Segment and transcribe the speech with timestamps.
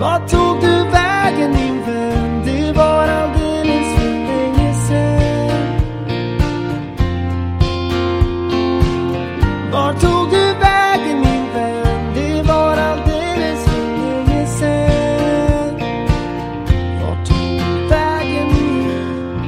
[0.00, 2.42] Vart tog du vägen min vän?
[2.44, 5.80] Det var alldeles för länge sen
[9.72, 12.14] Vart tog du vägen min vän?
[12.14, 15.74] Det var alldeles för länge sen
[17.02, 19.46] Vart tog du vägen min vän?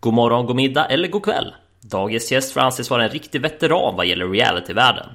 [0.00, 1.54] God morgon, god middag eller god kväll.
[1.80, 5.06] Dagens gäst får anses vara en riktig veteran vad gäller realityvärlden.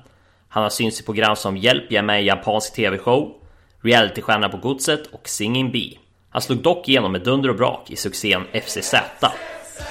[0.53, 3.31] Han har synts i program som Hjälp, jag är med i japansk TV-show,
[3.81, 5.97] Realitystjärna på Godset och Singing Bee.
[6.29, 8.93] Han slog dock igenom med dunder och brak i succén FCZ.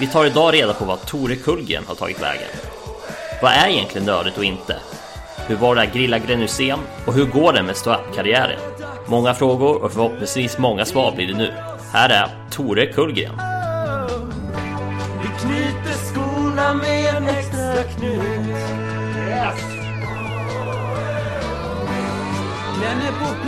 [0.01, 2.49] Vi tar idag reda på vad Tore Kullgren har tagit vägen.
[3.43, 4.77] Vad är egentligen nördigt och inte?
[5.47, 6.79] Hur var det att grilla Grenusén?
[7.07, 8.61] Och hur går det med ståuppkarriären?
[9.07, 11.53] Många frågor och förhoppningsvis många svar blir det nu.
[11.93, 13.35] Här är Tore Kullgren.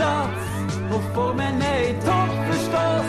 [0.03, 3.07] Plats och formen är i topp förstås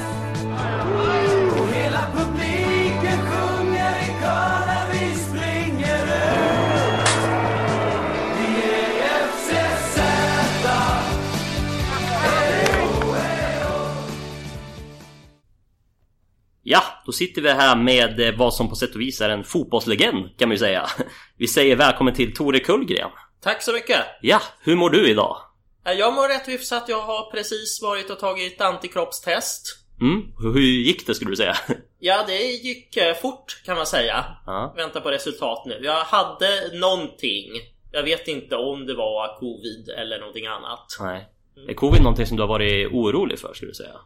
[1.61, 7.09] Och hela publiken sjunger i kör när vi springer ut
[8.39, 10.01] Vi är FCZ
[16.63, 19.45] Ja, då sitter vi här med eh, vad som på sätt och vis är en
[19.45, 20.87] fotbollslegend kan man ju säga.
[21.39, 23.11] Vi säger välkommen till Tore Kullgren.
[23.43, 24.01] Tack så mycket!
[24.21, 25.37] Ja, hur mår du idag?
[25.85, 26.85] Jag mår rätt hyfsat.
[26.89, 29.85] Jag har precis varit och tagit antikroppstest.
[30.01, 31.57] Mm, hur gick det skulle du säga?
[31.99, 34.25] Ja, det gick eh, fort kan man säga.
[34.47, 34.75] Ja.
[34.77, 35.81] Väntar på resultat nu.
[35.83, 37.51] Jag hade någonting.
[37.93, 40.97] Jag vet inte om det var covid eller någonting annat.
[41.01, 41.29] Nej.
[41.69, 44.01] Är covid någonting som du har varit orolig för skulle du säga?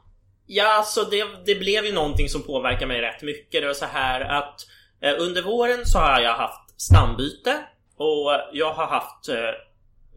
[0.47, 3.63] Ja, alltså det, det blev ju någonting som påverkar mig rätt mycket.
[3.63, 4.67] Det var så här att
[5.01, 7.55] eh, under våren så har jag haft stambyte
[7.97, 9.37] och jag har haft eh,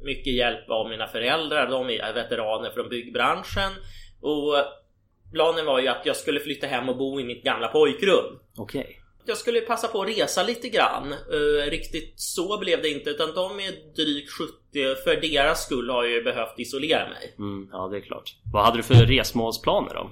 [0.04, 1.68] mycket hjälp av mina föräldrar.
[1.70, 3.72] De är veteraner från byggbranschen
[4.22, 4.56] och
[5.34, 8.40] planen var ju att jag skulle flytta hem och bo i mitt gamla pojkrum.
[8.58, 8.98] Okej.
[9.26, 11.14] Jag skulle passa på att resa lite grann.
[11.14, 14.96] Eh, riktigt så blev det inte utan de är drygt 70.
[15.04, 17.36] För deras skull har jag ju behövt isolera mig.
[17.38, 18.36] Mm, ja, det är klart.
[18.54, 20.10] Vad hade du för resmålsplaner då?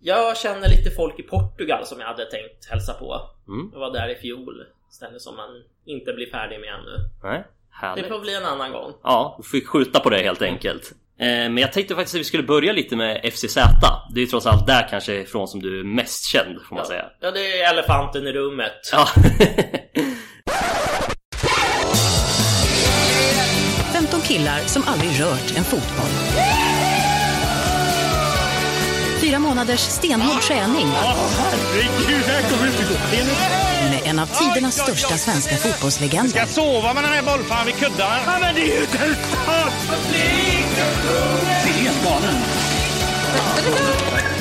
[0.00, 3.20] Jag känner lite folk i Portugal som jag hade tänkt hälsa på.
[3.48, 3.70] Mm.
[3.72, 4.66] Jag var där i fjol.
[4.90, 6.96] Ställe som man inte blir färdig med ännu.
[7.22, 7.44] Nej,
[7.80, 8.08] Det härligt.
[8.08, 8.92] får bli en annan gång.
[9.02, 10.92] Ja, du fick skjuta på det helt enkelt.
[11.20, 13.54] Eh, Men jag tänkte faktiskt att vi skulle börja lite med FCZ.
[14.14, 16.86] Det är ju trots allt där kanske ifrån som du är mest känd får man
[16.86, 17.04] säga.
[17.20, 18.72] Ja, det är elefanten i rummet.
[18.92, 19.08] Ja.
[23.92, 26.10] 15 killar som aldrig rört en fotboll.
[29.32, 32.94] Fyra månaders stenhård träning Herregud, det här kommer inte gå.
[33.90, 36.38] Med en av tidernas största svenska fotbollslegender.
[36.38, 37.74] Jag sova med den här bollfan vid.
[37.98, 38.98] Ja, men det är ju inte!
[41.64, 42.34] Det är helt galen.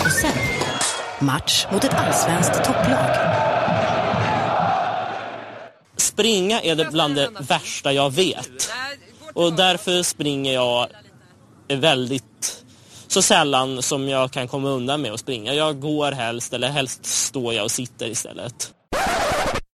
[0.06, 0.32] Och sen
[1.20, 3.16] match mot ett allsvenskt topplag.
[5.98, 8.72] Springa är det bland det värsta jag vet.
[9.34, 10.88] Och därför springer jag
[11.68, 12.31] väldigt
[13.12, 15.54] så sällan som jag kan komma undan med att springa.
[15.54, 18.74] Jag går helst, eller helst står jag och sitter istället.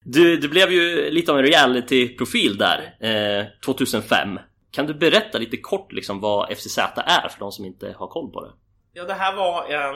[0.05, 4.39] Du, du blev ju lite av en reality-profil där, eh, 2005.
[4.71, 8.31] Kan du berätta lite kort liksom vad FCZ är för de som inte har koll
[8.31, 8.51] på det?
[8.93, 9.95] Ja, det här var en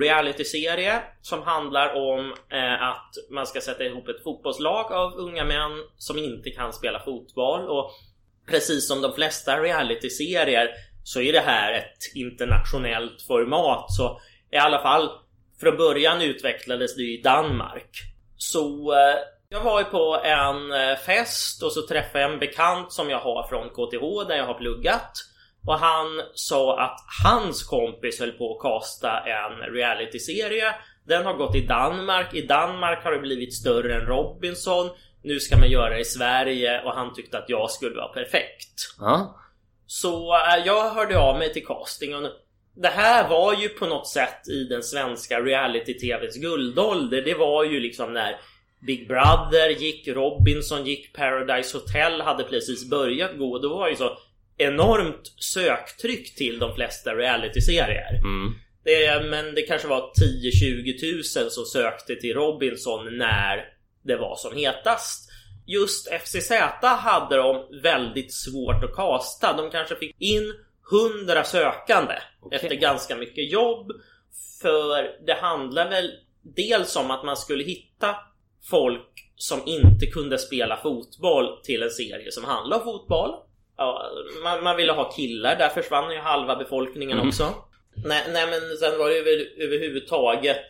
[0.00, 5.70] realityserie som handlar om eh, att man ska sätta ihop ett fotbollslag av unga män
[5.96, 7.90] som inte kan spela fotboll och
[8.50, 10.68] precis som de flesta realityserier
[11.08, 14.20] så är det här ett internationellt format så
[14.50, 15.10] i alla fall
[15.60, 17.90] från början utvecklades det i Danmark.
[18.36, 22.92] Så eh, jag var ju på en eh, fest och så träffade jag en bekant
[22.92, 25.12] som jag har från KTH där jag har pluggat.
[25.66, 30.74] Och han sa att hans kompis höll på att kasta en realityserie.
[31.06, 32.34] Den har gått i Danmark.
[32.34, 34.90] I Danmark har det blivit större än Robinson.
[35.22, 38.94] Nu ska man göra det i Sverige och han tyckte att jag skulle vara perfekt.
[38.98, 39.34] Ja,
[39.88, 42.28] så eh, jag hörde av mig till castingen.
[42.74, 47.22] Det här var ju på något sätt i den svenska reality-tvs guldålder.
[47.22, 48.36] Det var ju liksom när
[48.86, 53.58] Big Brother gick, Robinson gick, Paradise Hotel hade precis börjat gå.
[53.58, 54.18] Då var ju så
[54.58, 58.14] enormt söktryck till de flesta reality-serier.
[58.24, 58.54] mm.
[58.84, 63.64] Det, men det kanske var 10-20 tusen som sökte till Robinson när
[64.02, 65.27] det var som hetast.
[65.68, 66.50] Just FCZ
[66.82, 69.56] hade de väldigt svårt att kasta.
[69.56, 70.54] De kanske fick in
[71.20, 72.56] 100 sökande Okej.
[72.56, 73.92] efter ganska mycket jobb.
[74.62, 76.10] För det handlar väl
[76.42, 78.16] dels om att man skulle hitta
[78.70, 83.30] folk som inte kunde spela fotboll till en serie som handlar om fotboll.
[84.42, 87.28] man, man ville ha killar, där försvann ju halva befolkningen Mm.
[87.28, 87.54] också.
[88.04, 90.66] Nej, nej men sen var det över, överhuvudtaget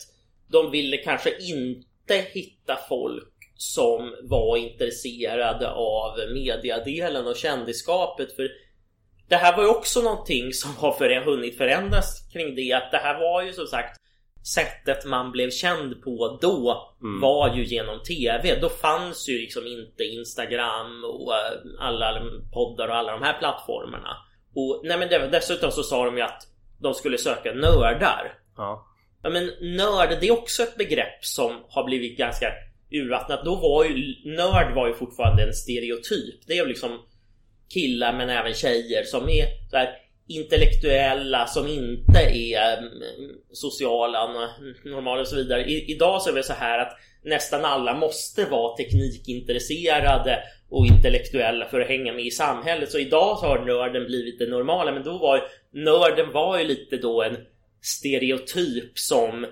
[0.51, 8.49] De ville kanske inte hitta folk som var intresserade av mediadelen och kändisskapet för
[9.29, 12.97] det här var ju också någonting som har för, hunnit förändras kring det att det
[12.99, 13.99] här var ju som sagt
[14.55, 17.21] sättet man blev känd på då Mm.
[17.21, 18.61] var ju genom TV.
[18.61, 22.23] Då fanns ju liksom inte Instagram och eh, alla
[22.53, 24.17] poddar och alla de här plattformarna.
[24.55, 26.43] Och nej men dessutom så sa de ju att
[26.81, 28.39] de skulle söka nördar.
[28.57, 28.87] Ja.
[29.23, 32.47] Ja men nörd, det är också ett begrepp som har blivit ganska
[32.91, 33.45] urvattnat.
[33.45, 36.47] Då var ju nörd var ju fortfarande en stereotyp.
[36.47, 36.91] Det är ju liksom
[37.75, 39.89] killar men även tjejer som är så här
[40.29, 42.91] intellektuella som inte är mm,
[43.53, 44.49] sociala,
[44.85, 45.65] normala och så vidare.
[45.65, 46.93] I, idag så är det så här att
[47.25, 52.91] nästan alla måste vara teknikintresserade och intellektuella för att hänga med i samhället.
[52.91, 55.43] Så idag så har nörden blivit det normala men då var ju
[55.85, 57.37] nörden var ju lite då en
[57.83, 59.47] stereotyp som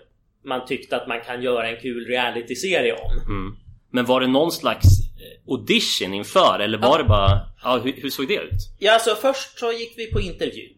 [0.47, 3.13] man tyckte att man kan göra en kul realityserie om.
[3.27, 3.57] Mm.
[3.91, 7.41] Men var det någon slags eh, audition inför eller var det bara...
[7.63, 8.61] Ja, hur, hur såg det ut?
[8.79, 10.69] Ja, alltså först så gick vi på intervju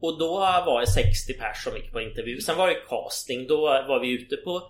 [0.00, 0.34] och då
[0.66, 2.40] var det 60 pers som gick på intervju.
[2.40, 3.46] Sen var det casting.
[3.46, 4.62] Då var vi ute på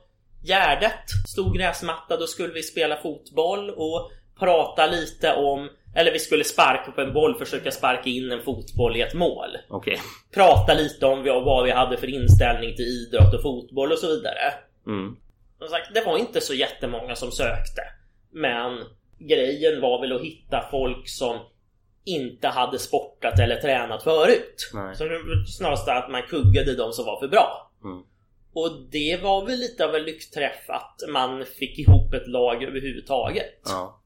[0.45, 2.17] Gärdet, stor gräsmatta.
[2.17, 7.13] Då skulle vi spela fotboll och prata lite om eller vi skulle sparka på en
[7.13, 9.57] boll, försöka sparka in en fotboll i ett mål.
[9.69, 10.01] Okej.
[10.35, 14.55] Prata lite om vad vi hade för inställning till idrott och fotboll och så vidare.
[14.87, 15.17] Mm.
[15.59, 17.83] Som sagt, det var inte så jättemånga som sökte.
[18.31, 18.85] Men
[19.19, 21.39] grejen var väl att hitta folk som
[22.05, 24.71] inte hade sportat eller tränat förut.
[24.75, 24.97] Nej.
[24.97, 25.05] Så
[25.59, 27.71] snarast att man kuggade de som var för bra.
[27.85, 28.03] Mm.
[28.53, 33.61] Och det var väl lite av en lyckträff att man fick ihop ett lag överhuvudtaget.
[33.65, 34.01] Ja.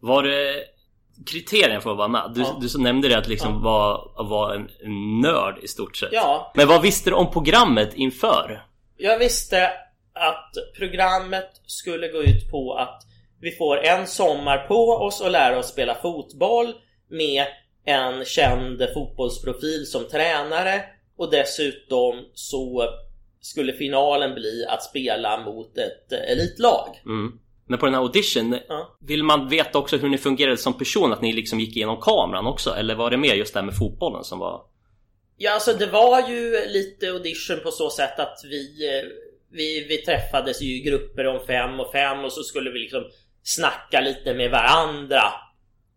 [0.00, 0.64] Var det
[1.26, 2.32] kriterien för att vara med?
[2.34, 2.58] Du, Ja.
[2.60, 3.58] du så nämnde det att liksom Ja.
[3.58, 4.68] vara var en,
[5.20, 6.08] nörd i stort sett.
[6.12, 8.66] Ja, Men vad visste du om programmet inför?
[8.96, 9.66] jag visste
[10.14, 13.02] att programmet skulle gå ut på att
[13.40, 16.74] vi får en sommar på oss och lära oss spela fotboll
[17.10, 17.44] med
[17.84, 20.84] en känd fotbollsprofil som tränare
[21.18, 22.84] och dessutom så
[23.40, 26.88] skulle finalen bli att spela mot ett elitlag.
[27.06, 27.38] Mm.
[27.66, 28.96] Men på den här audition, Ja.
[29.00, 31.12] vill man veta också hur ni fungerade som person?
[31.12, 32.70] Att ni liksom gick igenom kameran också?
[32.70, 34.62] Eller var det mer just det här med fotbollen som var...
[35.36, 39.04] Ja, alltså det var ju lite audition på så sätt att vi, eh,
[39.52, 43.02] vi, vi träffades ju i grupper om fem och fem och så skulle vi liksom
[43.42, 45.22] snacka lite med varandra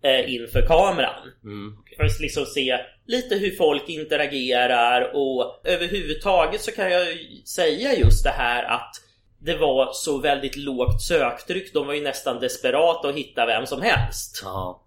[0.03, 1.31] eh, inför kameran.
[1.43, 1.77] Mm.
[1.97, 2.77] För att liksom se
[3.07, 8.91] lite hur folk interagerar och överhuvudtaget så kan jag ju säga just det här att
[9.39, 11.73] det var så väldigt lågt söktryck.
[11.73, 14.41] De var ju nästan desperata att hitta vem som helst.
[14.43, 14.83] Ja.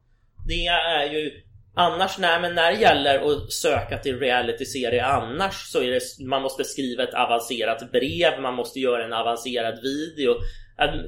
[0.46, 1.42] Det är ju
[1.74, 6.42] Annars nej, men när det gäller att söka till realityserie annars så är det man
[6.42, 10.34] måste skriva ett avancerat brev, man måste göra en avancerad video.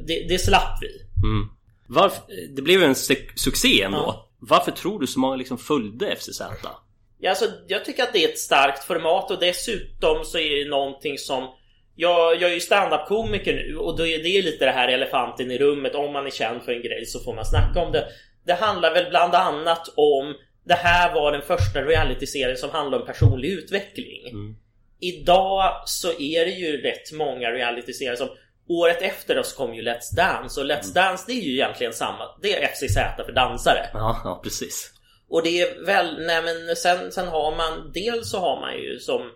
[0.06, 0.88] Det, det slapp vi.
[1.28, 1.48] Mm.
[1.86, 2.22] Varför,
[2.56, 3.98] det blev en su- succé ändå.
[3.98, 4.28] Ja.
[4.38, 6.42] Varför tror du så många liksom följde FCZ?
[7.18, 10.70] Ja, alltså, jag tycker att det är ett starkt format och dessutom så är det
[10.70, 11.48] någonting som
[11.94, 15.58] jag, jag är ju standup-komiker nu och då är det lite det här elefanten i
[15.58, 15.94] rummet.
[15.94, 18.08] Om man är känd för en grej så får man snacka om det.
[18.46, 20.34] Det handlar väl bland annat om
[20.64, 24.28] det här var den första realityserien som handlar om personlig utveckling.
[24.30, 24.56] Mm.
[25.00, 28.28] Idag så är det ju rätt många realityserier som
[28.68, 32.25] Året efter oss kom ju Let's Dance och Let's Dance det är ju egentligen samma.
[32.42, 32.94] Det är FCZ
[33.26, 33.87] för dansare.
[33.92, 34.92] Ja, ja precis.
[35.28, 38.99] Och det är väl, nej men sen, sen har man, dels så har man ju
[38.99, 39.30] som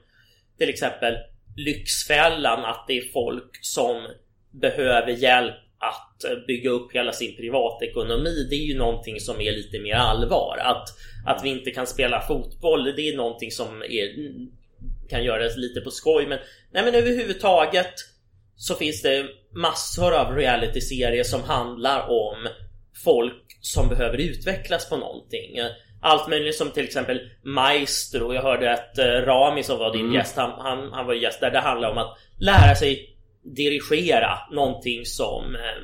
[0.58, 1.14] till exempel
[1.56, 4.08] Lyxfällan att det är folk som
[4.50, 8.46] behöver hjälp att bygga upp hela sin privatekonomi.
[8.50, 10.58] Det är ju någonting som är lite mer allvar.
[10.60, 10.88] Att,
[11.26, 14.08] att vi inte kan spela fotboll, det är någonting som är,
[15.08, 16.26] kan göras lite på skoj.
[16.26, 16.38] Men,
[16.72, 17.94] nej men överhuvudtaget
[18.56, 22.48] så finns det massor av realityserier som handlar om
[23.04, 25.58] folk som behöver utvecklas på någonting.
[26.00, 28.34] Allt möjligt som till exempel Maestro.
[28.34, 30.14] Jag hörde att eh, Rami som var din Mm.
[30.14, 31.50] gäst, han, han, han var gäst där.
[31.50, 33.16] Det handlar om att lära sig
[33.56, 35.82] dirigera någonting som eh,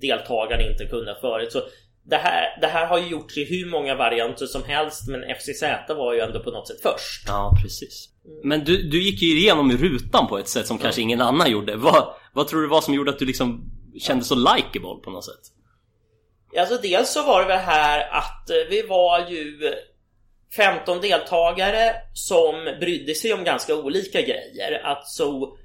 [0.00, 1.52] deltagarna inte kunde förut.
[1.52, 1.62] Så
[2.10, 5.62] det här, det här har ju gjorts i hur många varianter som helst men FCZ
[5.88, 7.24] var ju ändå på något sätt först.
[7.26, 8.08] Ja, precis.
[8.44, 11.76] Men du, du gick ju igenom rutan på ett sätt som kanske ingen annan gjorde.
[11.76, 15.24] Vad, vad tror du var som gjorde att du liksom kände så likeable på något
[15.24, 15.40] sätt?
[16.58, 19.74] Alltså dels så var det väl här att eh, vi var ju
[20.56, 24.80] 15 deltagare som brydde sig om ganska olika grejer.
[24.84, 25.56] Alltså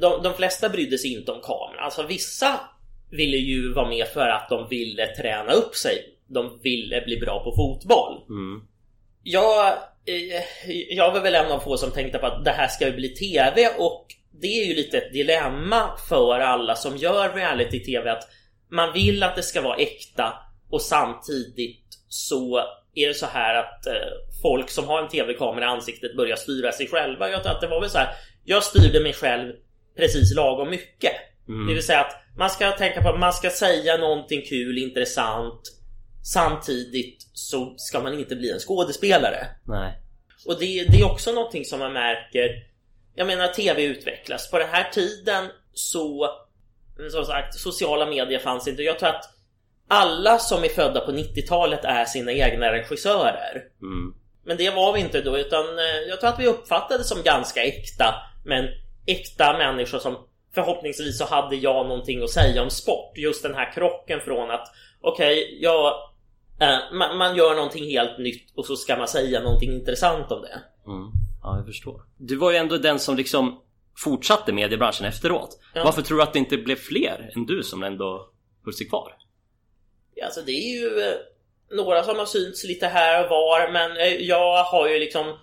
[0.00, 1.84] de, de flesta brydde sig inte om kameran.
[1.84, 2.60] Alltså vissa
[3.10, 6.04] ville ju vara med för att de ville träna upp sig.
[6.26, 8.22] De ville bli bra på fotboll.
[8.28, 8.62] Mm.
[9.22, 9.66] jag,
[10.06, 10.42] eh,
[10.90, 13.08] jag var väl en av få som tänkte på att det här ska ju bli
[13.08, 14.06] TV och
[14.40, 18.28] det är ju lite ett dilemma för alla som gör reality-TV att
[18.70, 20.32] man vill att det ska vara äkta
[20.70, 22.58] och samtidigt så
[22.94, 23.92] är det så här att eh,
[24.42, 27.30] folk som har en tv-kamera i ansiktet börjar styra sig själva.
[27.30, 28.08] Jag tror att det var väl så här.
[28.44, 29.52] Jag styrde mig själv
[29.96, 31.12] precis lagom mycket.
[31.48, 31.66] Mm.
[31.66, 35.60] Det vill säga att man ska tänka på att man ska säga någonting kul, intressant.
[36.32, 39.46] Samtidigt så ska man inte bli en skådespelare.
[39.66, 39.92] Nej.
[40.46, 42.48] Och det, det är också någonting som man märker.
[43.14, 44.50] Jag menar TV utvecklas.
[44.50, 46.30] På den här tiden så
[47.10, 48.82] som sagt, sociala medier fanns inte.
[48.82, 49.24] Jag tror att
[49.88, 53.62] alla som är födda på 90-talet är sina egna regissörer.
[53.82, 54.14] Mm.
[54.44, 57.62] Men det var vi inte då utan eh, jag tror att vi uppfattades som ganska
[57.62, 58.14] äkta.
[58.44, 58.64] Men
[59.06, 60.16] äkta människor som
[60.54, 63.12] förhoppningsvis så hade jag någonting att säga om sport.
[63.16, 64.68] Just den här krocken från att
[65.00, 65.86] okej, okay, jag
[66.60, 70.42] eh, man, man, gör någonting helt nytt och så ska man säga någonting intressant om
[70.42, 70.60] det.
[70.86, 71.10] Mm.
[71.42, 72.02] Ja, jag förstår.
[72.16, 73.60] Du var ju ändå den som liksom
[74.04, 75.60] fortsatte mediebranschen efteråt.
[75.74, 75.84] Ja.
[75.84, 78.30] Varför tror du att det inte blev fler än du som ändå
[78.64, 79.12] höll sig kvar?
[80.24, 81.14] Alltså det är ju eh,
[81.76, 85.38] några som har synts lite här och var men eh, jag har ju liksom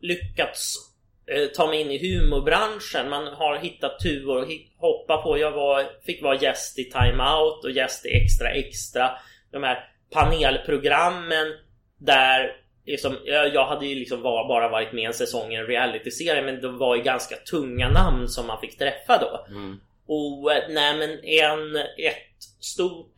[0.00, 0.74] lyckats
[1.26, 3.10] eh, ta mig in i humorbranschen.
[3.10, 5.38] Man har hittat tuvor att hoppa på.
[5.38, 9.10] Jag var, fick vara gäst i Time Out och gäst i Extra Extra.
[9.52, 11.46] De här panelprogrammen
[11.98, 12.59] där
[12.90, 16.68] liksom, jag hade ju liksom bara varit med en säsong i en realityserie men det
[16.68, 19.46] var ju ganska tunga namn som man fick träffa då.
[19.54, 19.80] Mm.
[20.06, 23.14] Och nej men en, ett stort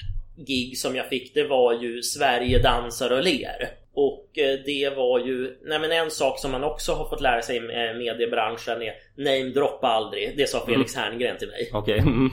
[0.47, 3.69] gig som jag fick det var ju Sverige dansar och ler.
[3.95, 4.29] Och
[4.65, 7.97] det var ju, nej men en sak som man också har fått lära sig med
[7.97, 10.37] mediebranschen är namedroppa aldrig.
[10.37, 11.05] Det sa Felix mm.
[11.05, 11.71] Herngren till mig.
[11.73, 11.99] Okay.
[11.99, 12.31] Mm.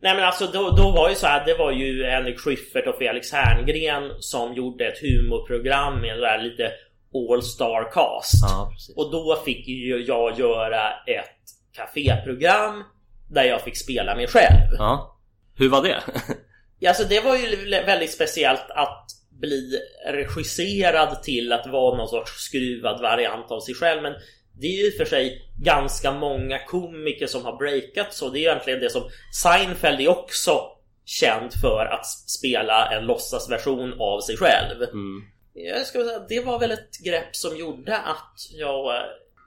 [0.00, 2.98] Nej men alltså då, då var ju så här, det var ju Henrik Schyffert och
[2.98, 6.72] Felix Herngren som gjorde ett humorprogram med där lite
[7.14, 8.42] All Star Cast.
[8.42, 11.38] Ja, och då fick ju jag göra ett
[11.76, 12.84] kaféprogram
[13.30, 14.74] där jag fick spela mig själv.
[14.78, 15.18] Ja.
[15.56, 16.02] Hur var det?
[16.88, 19.06] alltså det var ju väldigt speciellt att
[19.40, 24.02] bli regisserad till att vara någon sorts skruvad variant av sig själv.
[24.02, 24.14] Men
[24.60, 28.30] det är ju för sig ganska många komiker som har breakat så.
[28.30, 29.02] Det är egentligen det som
[29.34, 30.60] Seinfeld är också
[31.04, 34.82] känd för att spela en låtsasversion av sig själv.
[34.82, 35.22] Mm.
[35.54, 39.02] Jag ska säga, det var väl ett grepp som gjorde att jag eh,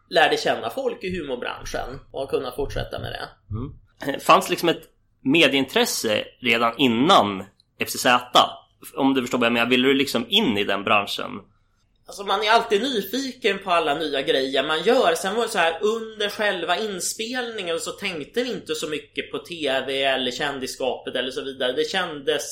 [0.10, 3.30] lärde känna folk i humorbranschen och kunna fortsätta med det.
[3.56, 4.20] Mm.
[4.20, 4.84] Fanns liksom ett
[5.24, 7.44] medieintresse redan innan
[7.80, 8.06] FCZ?
[8.96, 11.32] Om du förstår vad jag menar, ville du liksom in i den branschen?
[12.12, 15.16] Alltså man är alltid nyfiken på alla nya grejer man gör.
[15.16, 19.38] Sen var det så här under själva inspelningen så tänkte vi inte så mycket på
[19.38, 21.72] TV eller kändisskapet eller så vidare.
[21.72, 22.44] Det kändes...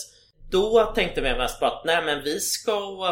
[0.51, 3.08] Då tänkte vi mest på att nej men vi ska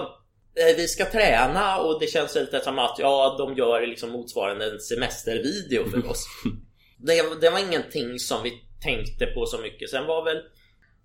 [0.56, 4.66] eh, vi ska träna och det känns lite som att ja, de gör liksom motsvarande
[4.66, 6.26] en semestervideo för oss.
[6.98, 8.52] det, det var ingenting som vi
[8.84, 9.90] tänkte på så mycket.
[9.90, 10.42] Sen var väl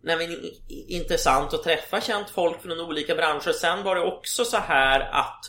[0.03, 3.53] nej, men, intressant att träffa känt folk från olika branscher.
[3.53, 5.41] Sen var det också så här att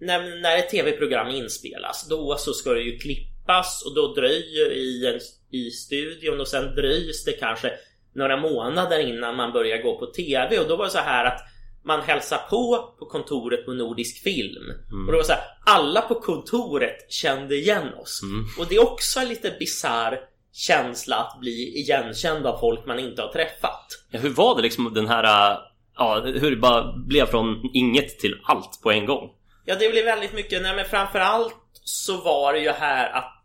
[0.00, 5.06] när, när ett tv-program inspelas då så ska det ju klippas och då dröjer i,
[5.06, 5.20] en,
[5.58, 7.72] i studion och sen dröjs det kanske
[8.14, 11.40] några månader innan man börjar gå på tv och då var det så här att
[11.84, 15.06] man hälsar på på kontoret på Nordisk Film mm.
[15.06, 18.46] och det var så här, alla på kontoret kände igen oss Mm.
[18.58, 20.20] och det är också lite bizarr
[20.56, 23.86] känsla att bli igenkänd av folk man inte har träffat.
[24.10, 25.52] Ja, hur var det liksom den här...
[25.52, 25.58] äh,
[25.98, 29.30] Ja, hur det bara blev från inget till allt på en gång?
[29.64, 30.62] Ja, det blev väldigt mycket.
[30.62, 33.42] Nej, men framförallt så var det ju här att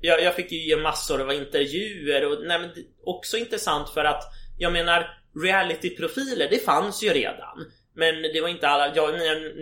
[0.00, 2.70] jag, jag fick ju ge massor av intervjuer och nej, men
[3.04, 4.22] också intressant för att
[4.58, 5.06] jag menar
[5.44, 7.64] realityprofiler, det fanns ju redan.
[7.94, 8.96] Men det var inte alla.
[8.96, 9.14] Jag,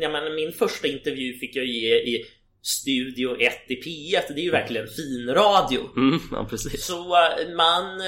[0.02, 2.24] jag menar, min första intervju fick jag ge i
[2.64, 4.22] Studio 1 i P1.
[4.34, 5.80] Det är ju verkligen fin radio.
[5.96, 6.84] Mm, ja, precis.
[6.84, 8.06] Så uh, man uh,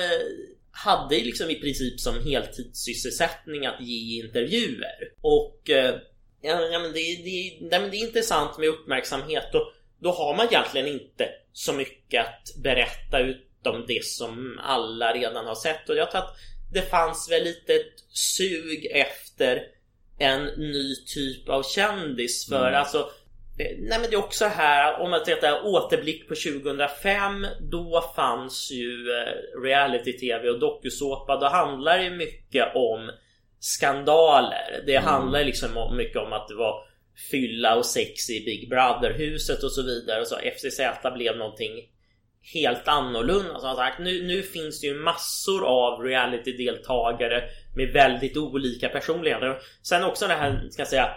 [0.71, 5.13] hade liksom i princip som heltidssysselsättning att ge intervjuer.
[5.21, 5.61] Och
[6.41, 10.37] ja, ja, men det, det, nej, men det är intressant med uppmärksamhet och då har
[10.37, 15.89] man egentligen inte så mycket att berätta utom det som alla redan har sett.
[15.89, 16.37] Och jag tror att
[16.73, 19.63] det fanns väl lite ett sug efter
[20.19, 22.81] en ny typ av kändis för Mm.
[22.81, 23.11] alltså
[23.59, 29.11] Nej men det är också här, om man tittar återblick på 2005 Då fanns ju
[29.11, 33.11] eh, reality-tv och dokusåpa Då handlar det mycket om
[33.61, 36.87] skandaler Det handlar liksom om, mycket om att det var
[37.31, 40.81] fylla och sex i Big Brother-huset och så vidare och så FCZ
[41.15, 41.73] blev någonting
[42.55, 43.61] helt annorlunda.
[43.61, 47.45] Som sagt, nu, nu finns det ju massor av reality-deltagare
[47.77, 49.59] med väldigt olika personligheter.
[49.83, 51.11] Sen också det här, ska jag säga,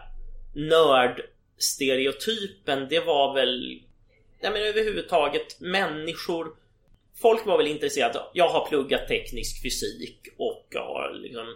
[1.60, 3.82] stereotypen det var väl
[4.42, 6.56] ja, men överhuvudtaget människor
[7.22, 8.22] Folk var väl intresserade.
[8.34, 11.56] Jag har pluggat teknisk fysik och har liksom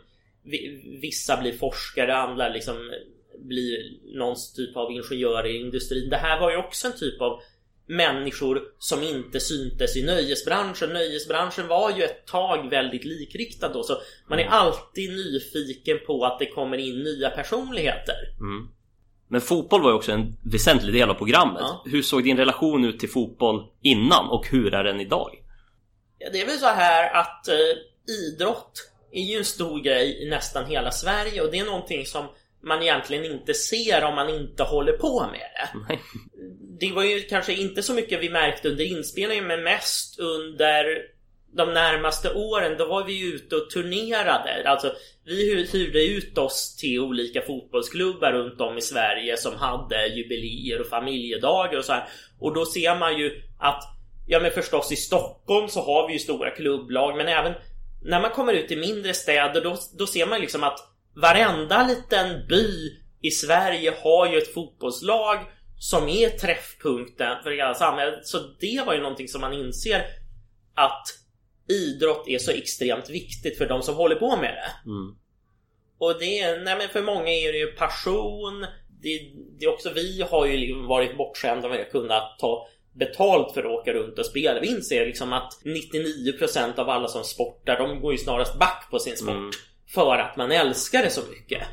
[1.01, 2.93] Vissa blir forskare, andra liksom
[3.39, 6.09] blir någon typ av ingenjör i industrin.
[6.09, 7.41] Det här var ju också en typ av
[7.85, 10.89] människor som inte syntes i nöjesbranschen.
[10.89, 16.39] Nöjesbranschen var ju ett tag väldigt likriktad då så man är alltid nyfiken på att
[16.39, 18.15] det kommer in nya personligheter.
[18.39, 18.67] Mm.
[19.33, 21.61] Men fotboll var ju också en väsentlig del av programmet.
[21.61, 21.83] Ja.
[21.85, 25.29] Hur såg din relation ut till fotboll innan och hur är den idag?
[26.17, 27.55] Ja, det är väl så här att eh,
[28.13, 32.25] idrott är ju en stor grej i nästan hela Sverige och det är någonting som
[32.63, 35.79] man egentligen inte ser om man inte håller på med det.
[35.87, 36.01] Nej.
[36.79, 40.85] Det var ju kanske inte så mycket vi märkte under inspelningen men mest under
[41.55, 44.69] de närmaste åren då var vi ute och turnerade.
[44.69, 44.93] Alltså
[45.25, 50.87] vi hyrde ut oss till olika fotbollsklubbar runt om i Sverige som hade jubileer och
[50.87, 52.09] familjedagar och så här.
[52.39, 53.83] Och då ser man ju att
[54.27, 57.53] Ja men förstås i Stockholm så har vi ju stora klubblag men även
[58.01, 60.79] när man kommer ut i mindre städer då, då ser man liksom att
[61.15, 62.91] varenda liten by
[63.21, 65.37] i Sverige har ju ett fotbollslag
[65.79, 68.27] som är träffpunkten för hela samhället.
[68.27, 70.05] Så det var ju någonting som man inser
[70.75, 71.22] att
[71.67, 74.89] idrott är så extremt viktigt för de som håller på med det.
[74.89, 75.15] Mm.
[75.97, 78.65] Och det är, nej men för många är det ju passion.
[79.01, 79.19] Det,
[79.59, 83.59] det är också vi har ju liksom varit bortskämda med att kunna ta betalt för
[83.63, 84.59] att åka runt och spela.
[84.59, 88.99] Vi inser liksom att 99% av alla som sportar, de går ju snarast back på
[88.99, 89.29] sin sport.
[89.29, 89.51] Mm.
[89.87, 91.63] För att man älskar det så mycket.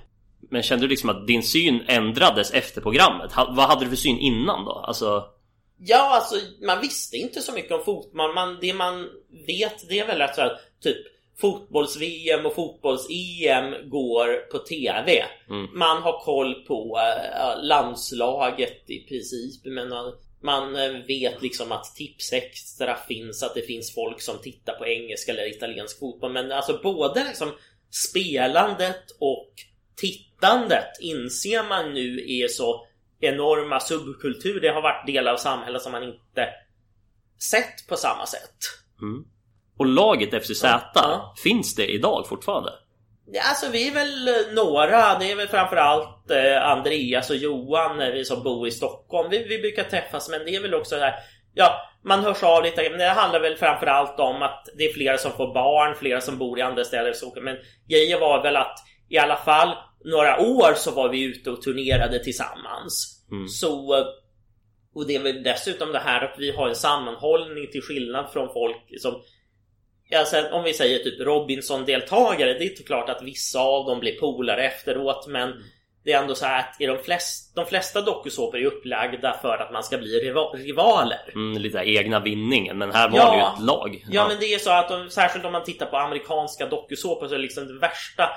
[0.51, 3.31] Men kände du liksom att din syn ändrades efter programmet?
[3.37, 4.73] vad hade du för syn innan då?
[4.73, 5.25] Alltså...
[5.83, 6.35] Ja, alltså
[6.67, 8.35] man visste inte så mycket om fotboll.
[8.35, 9.09] Man, det man
[9.47, 11.07] vet det är väl att här, typ
[11.41, 15.25] fotbolls-VM och fotbolls-EM går på TV.
[15.51, 15.79] Mm.
[15.79, 19.65] Man har koll på äh, landslaget i princip.
[19.65, 19.93] Men
[20.43, 24.87] man eh, vet liksom att tips extra finns, att det finns folk som tittar på
[24.87, 26.33] engelska eller italiensk fotboll.
[26.33, 27.53] Men alltså både liksom
[27.91, 29.51] spelandet och
[29.97, 32.87] tittandet inser man nu är så
[33.21, 34.61] enorma subkultur.
[34.61, 36.49] Det har varit delar av samhället som man inte
[37.51, 38.57] sett på samma sätt.
[39.03, 39.25] Mm.
[39.79, 41.35] Och laget FCZ, ja.
[41.43, 42.73] finns det idag fortfarande?
[43.33, 45.19] Ja, alltså vi är väl eh, några.
[45.19, 49.31] Det är väl framförallt eh, Andreas och Johan eh, vi som bor i Stockholm.
[49.31, 51.15] Vi, vi brukar träffas men det är väl också där
[51.55, 52.91] Ja, man hörs av lite.
[52.91, 56.39] Men det handlar väl framförallt om att det är flera som får barn, flera som
[56.39, 57.41] bor i andra städer.
[57.41, 57.57] Men
[57.89, 58.79] grejen var väl att
[59.09, 63.25] i alla fall några år så var vi ute och turnerade tillsammans.
[63.31, 63.49] Mm.
[63.49, 64.05] Så
[64.95, 68.53] och det är väl dessutom det här att vi har en sammanhållning till skillnad från
[68.53, 69.23] folk som
[70.17, 74.67] Alltså, om vi säger typ Robinson-deltagare, det är klart att vissa av dem blir polare
[74.67, 75.53] efteråt men
[76.05, 79.73] det är ändå så här att de, flest, de flesta dokusåpor är upplagda för att
[79.73, 81.33] man ska bli riva, rivaler.
[81.35, 84.05] Mm, lite egna vinningen, men här var ja, det ju ett lag.
[84.05, 87.29] Ja, ja, men det är så att de, särskilt om man tittar på amerikanska dokusåpor
[87.29, 88.29] så är liksom det värsta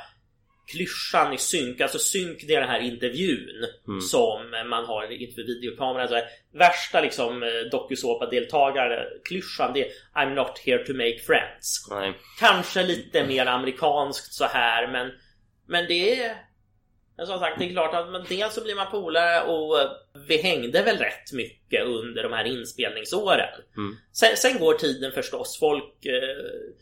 [0.66, 4.02] klyschan i synk, alltså synk det är den här intervjun mm.
[4.02, 6.08] som man har inför videokameran.
[6.08, 11.88] Så här, värsta liksom eh, dokusåpa-deltagare klyschan det är I'm not here to make friends.
[11.90, 12.14] Nej.
[12.40, 15.12] Kanske lite mer amerikanskt så här men
[15.68, 16.38] Men det är
[17.18, 19.92] men som sagt, det är klart att men dels så blir man polare och eh,
[20.28, 23.62] vi hängde väl rätt mycket under de här inspelningsåren.
[23.78, 23.96] Mm.
[24.12, 25.60] Sen, sen, går tiden förstås.
[25.60, 26.74] Folk Eh,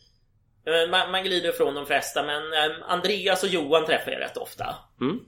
[0.89, 4.76] man, man glider ifrån de flesta men eh, Andreas och Johan träffar jag rätt ofta.
[5.02, 5.19] Mm.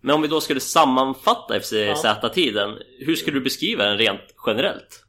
[0.00, 3.06] Men om vi då skulle sammanfatta FCZ-tiden, ja.
[3.06, 5.04] hur skulle du beskriva den rent generellt?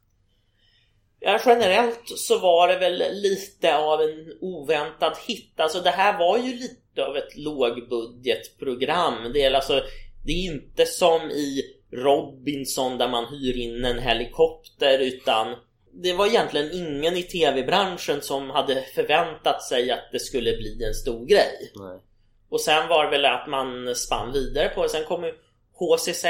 [1.20, 5.60] Ja, generellt så var det väl lite av en oväntad hit.
[5.60, 9.14] Alltså det här var ju lite av ett lågbudgetprogram.
[9.32, 9.82] Det är alltså,
[10.26, 15.54] det är inte som i Robinson där man hyr in en helikopter utan
[16.02, 20.94] det var egentligen ingen i tv-branschen som hade förväntat sig att det skulle bli en
[20.94, 21.72] stor grej.
[21.74, 21.98] Nej.
[22.48, 24.88] Och sen var det väl att man spann vidare på det.
[24.88, 25.32] Sen kom ju
[25.78, 26.24] HCZ,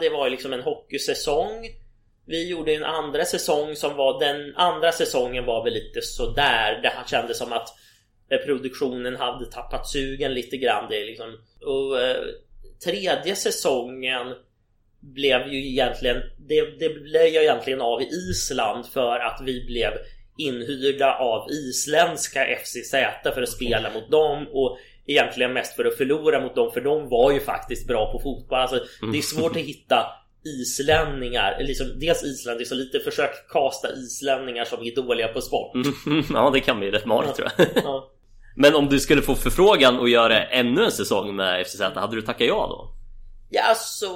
[0.00, 1.68] det var ju liksom en hockeysäsong.
[2.26, 6.80] Vi gjorde en andra säsong som var den andra säsongen var väl lite sådär.
[6.82, 7.68] Det kändes som att
[8.30, 10.86] eh, produktionen hade tappat sugen lite grann.
[10.90, 12.24] Det liksom, och eh,
[12.84, 14.34] tredje säsongen
[15.02, 16.16] blev ju egentligen
[16.48, 19.92] det, det blev jag egentligen av i Island för att vi blev
[20.38, 22.90] inhyrda av isländska FCZ
[23.34, 27.08] för att spela mot dem och egentligen mest för att förlora mot dem för de
[27.08, 28.58] var ju faktiskt bra på fotboll.
[28.58, 28.80] Alltså,
[29.12, 30.06] det är svårt att hitta
[30.44, 35.72] islänningar, liksom, dels är så lite försök kasta islänningar som är dåliga på sport.
[36.34, 37.66] Ja, det kan bli rätt marigt tror jag.
[37.84, 38.10] Ja.
[38.56, 42.22] Men om du skulle få förfrågan att göra ännu en säsong med FCZ, hade du
[42.22, 43.01] tackat ja då?
[43.54, 44.06] Ja, alltså,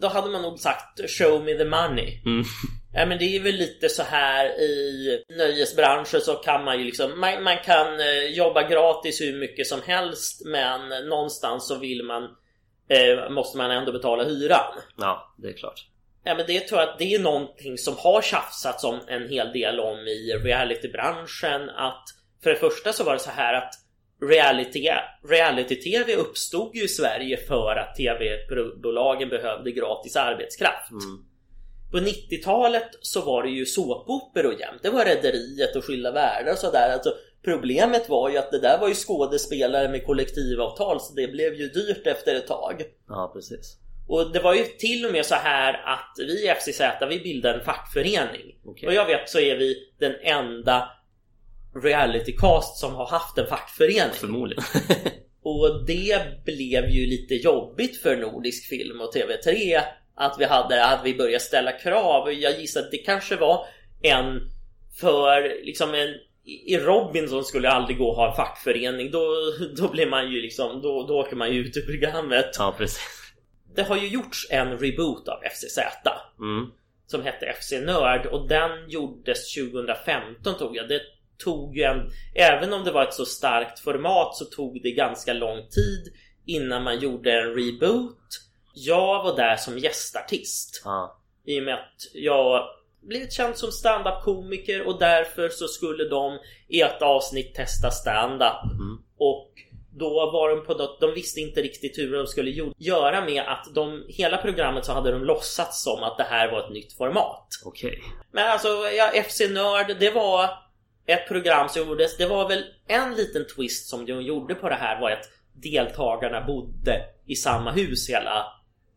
[0.00, 2.22] då hade man nog sagt show me the money.
[2.24, 2.44] Mm.
[2.92, 7.20] Ja, men det är väl lite så här i nöjesbranschen så kan man ju liksom,
[7.20, 12.22] man, man kan eh, jobba gratis hur mycket som helst men någonstans så vill man,
[12.88, 14.74] eh, måste man ändå betala hyran.
[14.96, 15.86] Ja, det är klart.
[16.24, 19.52] Ja, men det tror jag att det är någonting som har tjafsats om en hel
[19.52, 21.70] del om i realitybranschen.
[21.70, 22.04] Att
[22.42, 23.74] för det första så var det så här att
[24.22, 24.88] reality,
[25.28, 30.90] reality-tv uppstod ju i Sverige för att tv-bolagen behövde gratis arbetskraft.
[30.90, 31.24] Mm.
[31.90, 34.82] På 90-talet så var det ju såpoperor jämt.
[34.82, 36.92] Det var Rederiet och Skilda Världar och sådär.
[36.92, 41.54] Alltså, problemet var ju att det där var ju skådespelare med kollektivavtal så det blev
[41.54, 42.82] ju dyrt efter ett tag.
[43.08, 43.78] Ja, precis.
[44.08, 47.58] Och det var ju till och med så här att vi i FCZ vi bildade
[47.58, 48.56] en fackförening.
[48.64, 48.88] Okej.
[48.88, 50.90] Och jag vet så är vi den enda
[51.82, 54.14] realitycast som har haft en fackförening.
[54.14, 54.64] Förmodligen.
[55.42, 59.80] Och det blev ju lite jobbigt för Nordisk Film och TV3
[60.16, 62.32] att vi hade att vi började ställa krav.
[62.32, 63.66] Jag gissar att det kanske var
[64.02, 64.40] en
[65.00, 66.14] för liksom en
[66.66, 69.10] i Robinson skulle aldrig gå och ha en fackförening.
[69.10, 69.26] Då,
[69.76, 72.56] då blir man ju liksom, då, då åker man ju ut ur programmet.
[72.58, 73.32] ja, precis.
[73.74, 75.78] Det har ju gjorts en reboot av FCZ
[76.40, 76.70] Mm.
[77.06, 80.88] som hette FC Nörd och den gjordes 2015 tog jag.
[80.88, 81.00] Det
[81.38, 85.32] tog ju en, även om det var ett så starkt format så tog det ganska
[85.32, 86.12] lång tid
[86.46, 88.26] innan man gjorde en reboot.
[88.74, 91.20] Jag var där som gästartist Ja.
[91.46, 92.62] i och med att jag
[93.02, 98.72] blivit känd som stand-up komiker och därför så skulle de i ett avsnitt testa stand-up.
[98.72, 98.98] Mm.
[99.18, 99.52] Och
[99.98, 103.74] då var de på något, de visste inte riktigt hur de skulle göra med att
[103.74, 107.48] de, hela programmet så hade de låtsats som att det här var ett nytt format.
[107.64, 108.02] Okej.
[108.32, 110.50] Men alltså, ja, FC Nörd, det var
[111.06, 112.16] ett program som gjordes.
[112.16, 116.40] Det var väl en liten twist som de gjorde på det här var att deltagarna
[116.40, 118.46] bodde i samma hus hela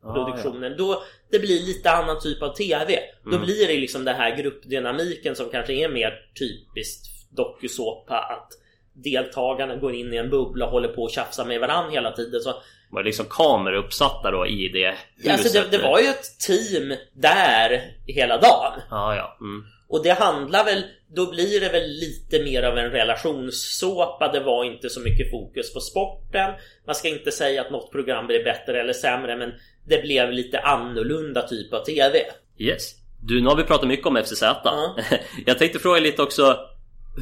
[0.03, 0.77] Ah, produktionen.
[0.77, 2.99] Då det blir lite annan typ av TV.
[3.23, 3.41] Då Mm.
[3.45, 8.47] blir det liksom den här gruppdynamiken som kanske är mer typiskt dokusåpa att
[8.93, 12.41] deltagarna går in i en bubbla och håller på och tjafsar med varandra hela tiden.
[12.41, 12.53] Så,
[12.91, 15.31] Var det liksom kameror uppsatta då i det huset?
[15.31, 18.79] alltså det, det var ju ett team där hela dagen.
[18.89, 19.37] Ja, ja.
[19.41, 19.63] Mm.
[19.89, 24.31] Och det handlar väl, då blir det väl lite mer av en relationssåpa.
[24.31, 26.53] Det var inte så mycket fokus på sporten.
[26.85, 29.51] Man ska inte säga att något program blir bättre eller sämre, men
[29.87, 32.19] det blev lite annorlunda typ av TV.
[32.57, 32.95] Yes.
[33.21, 34.41] Du, nu har vi pratat mycket om FCZ.
[34.41, 34.95] Ja.
[35.45, 36.57] Jag tänkte fråga lite också.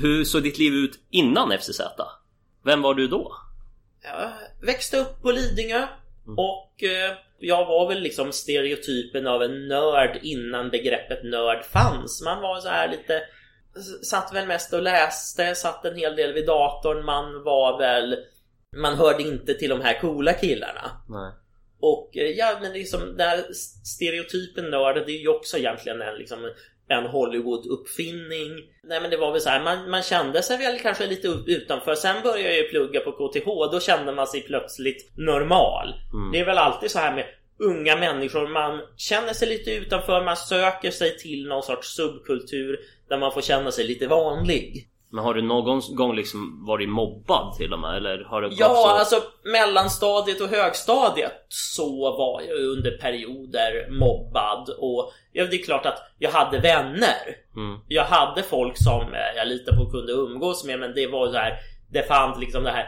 [0.01, 1.81] Hur såg ditt liv ut innan FCZ?
[2.65, 3.35] Vem var du då?
[4.03, 4.31] Jag
[4.67, 5.87] växte upp på Lidingö
[6.37, 12.21] och eh, jag var väl liksom stereotypen av en nörd innan begreppet nörd fanns.
[12.25, 13.23] Man var så här lite
[14.03, 17.05] Satt väl mest och läste, satt en hel del vid datorn.
[17.05, 18.17] Man var väl
[18.77, 20.91] Man hörde inte till de här coola killarna.
[21.09, 21.31] Nej.
[21.79, 23.45] Och eh, ja, men liksom den här
[23.83, 26.51] stereotypen nörd, det är ju också egentligen en, liksom,
[26.89, 28.63] en Hollywood-uppfinning.
[28.83, 31.95] Nej men det var väl så här, man, man kände sig väl kanske lite utanför.
[31.95, 35.93] Sen började jag ju plugga på KTH, då kände man sig plötsligt normal.
[36.13, 36.31] Mm.
[36.31, 37.25] Det är väl alltid så här med
[37.59, 43.17] unga människor, man känner sig lite utanför, man söker sig till någon sorts subkultur där
[43.17, 44.87] man får känna sig lite vanlig.
[45.09, 47.97] Men har du någon gång liksom varit mobbad till och med?
[47.97, 48.87] Eller har det Ja, så?
[48.87, 55.85] alltså mellanstadiet och högstadiet så var jag under perioder mobbad och ja, det är klart
[55.85, 57.35] att jag hade vänner.
[57.55, 57.79] Mm.
[57.87, 61.27] Jag hade folk som eh, jag litade på och kunde umgås med men det var
[61.27, 61.57] så här
[61.91, 62.85] Det fanns liksom det här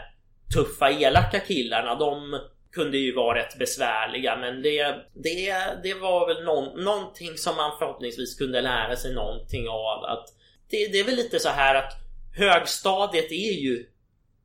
[0.55, 2.39] tuffa elaka killarna de
[2.71, 5.53] kunde ju vara rätt besvärliga men det, det,
[5.83, 10.25] det var väl någon, någonting som man förhoppningsvis kunde lära sig någonting av att
[10.69, 11.93] det, det är väl lite så här att
[12.39, 13.85] högstadiet är ju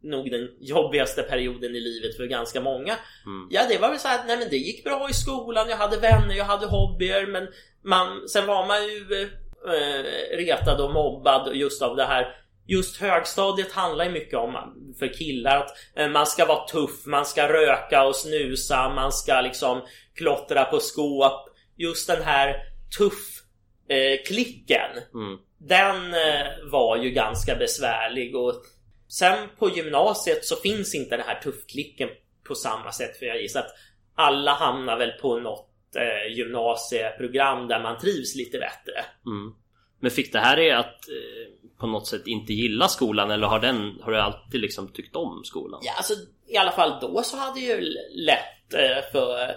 [0.02, 2.96] nog den jobbigaste perioden i livet för ganska många.
[3.26, 3.48] Mm.
[3.50, 5.96] Ja, det var väl så här, nej men det gick bra i skolan, jag hade
[5.96, 7.48] vänner, jag hade hobbyer, men
[7.84, 9.30] man, sen var man ju
[9.66, 12.36] eh, retad och mobbad just av det här.
[12.66, 14.56] Just högstadiet handlar ju mycket om
[14.98, 19.40] för killar att eh, man ska vara tuff, man ska röka och snusa, man ska
[19.40, 19.82] liksom
[20.14, 21.48] klottra på skåp.
[21.76, 22.56] Just den här
[22.98, 23.42] tuff
[23.88, 25.38] eh, klicken Mm.
[25.68, 28.54] Den eh, var ju ganska besvärlig och
[29.08, 32.08] sen på gymnasiet så finns inte den här tuffklicken
[32.48, 33.74] på samma sätt för jag gissar att
[34.14, 39.04] alla hamnar väl på något eh, gymnasieprogram där man trivs lite bättre.
[39.26, 39.54] Mm.
[40.00, 43.60] Men fick det här dig att eh, på något sätt inte gilla skolan eller har,
[43.60, 45.80] den, har du alltid liksom tyckt om skolan?
[45.82, 46.14] Ja, alltså
[46.46, 49.54] i alla fall då så hade jag ju lätt eh, för,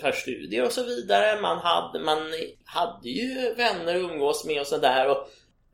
[0.00, 1.40] för studier och så vidare.
[1.40, 2.18] Man hade, man
[2.64, 5.16] hade ju vänner att umgås med och sådär.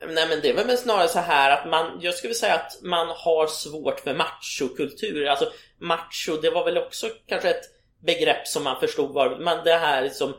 [0.09, 3.09] Nej men det var väl snarare så här att man, jag skulle säga att man
[3.09, 5.27] har svårt för machokultur.
[5.27, 7.65] Alltså macho, det var väl också kanske ett
[8.03, 10.35] begrepp som man förstod var, man, det här liksom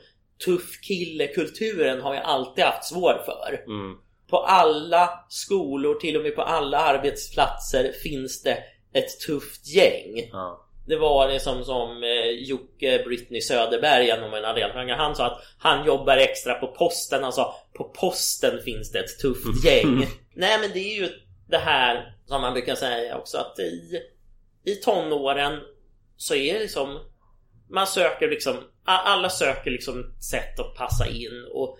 [0.45, 3.63] tuff kille-kulturen har jag alltid haft svår för.
[3.67, 3.97] Mm.
[4.29, 8.63] På alla skolor, till och med på alla arbetsplatser finns det
[8.93, 10.29] ett tufft gäng.
[10.31, 10.64] Ja.
[10.87, 15.41] Det var liksom som eh, Jocke Britney Söderberg, en av mina deltagare, han sa att
[15.59, 17.23] han jobbar extra på posten.
[17.23, 20.07] Han sa på posten finns det ett tufft gäng.
[20.35, 21.09] Nej men det är ju
[21.47, 23.99] det här som man brukar säga också att i,
[24.65, 25.59] i tonåren
[26.17, 26.99] så är det liksom
[27.69, 31.77] man söker liksom alla söker liksom sätt att passa in och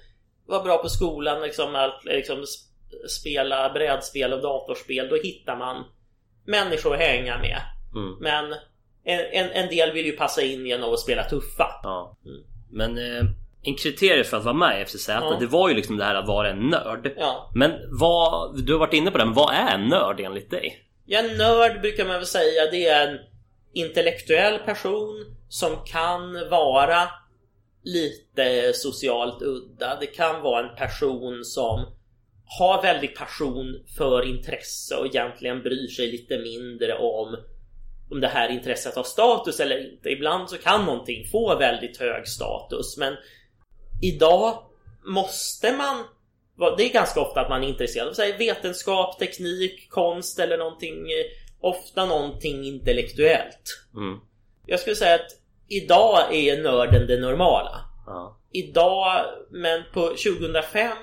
[0.48, 5.84] vara bra på skolan liksom, allt, liksom sp- spela brädspel och datorspel då hittar man
[6.46, 7.62] människor att hänga med.
[7.96, 8.18] Mm.
[8.20, 8.56] Men
[9.06, 11.80] en, en, en del vill ju passa in genom att spela tuffa.
[11.84, 12.18] Ja.
[12.72, 13.26] Men eh,
[13.64, 15.38] en kriterie för att vara med i FCZ Ja.
[15.40, 17.14] det var ju liksom det här att vara en nörd.
[17.18, 17.52] Ja.
[17.56, 20.82] Men vad, du har varit inne på det, men vad är en nörd enligt dig?
[21.06, 23.20] Ja, en nörd brukar man väl säga det är en
[23.74, 27.10] intellektuell person som kan vara
[27.84, 29.98] lite socialt udda.
[30.00, 31.86] Det kan vara en person som
[32.60, 37.38] har väldigt passion för intresse och egentligen bryr sig lite mindre om
[38.12, 40.10] om det här intresset har status eller inte.
[40.10, 43.14] Ibland så kan någonting få väldigt hög status men
[44.02, 44.58] idag
[45.04, 46.04] måste man
[46.78, 51.26] det är ganska ofta att man är intresserad av vetenskap, teknik, konst eller någonting eh,
[51.60, 53.88] ofta någonting intellektuellt.
[53.96, 54.20] Mm.
[54.66, 55.32] Jag skulle säga att
[55.68, 57.82] idag är nörden det normala.
[58.06, 58.40] Ja.
[58.52, 60.98] Idag, men på 2005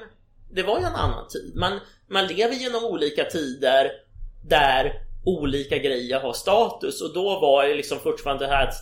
[0.50, 1.56] det var ju en annan tid.
[1.56, 3.90] Man, man lever genom olika tider
[4.48, 4.92] där
[5.24, 8.74] olika grejer har status och då var det liksom fortfarande det här att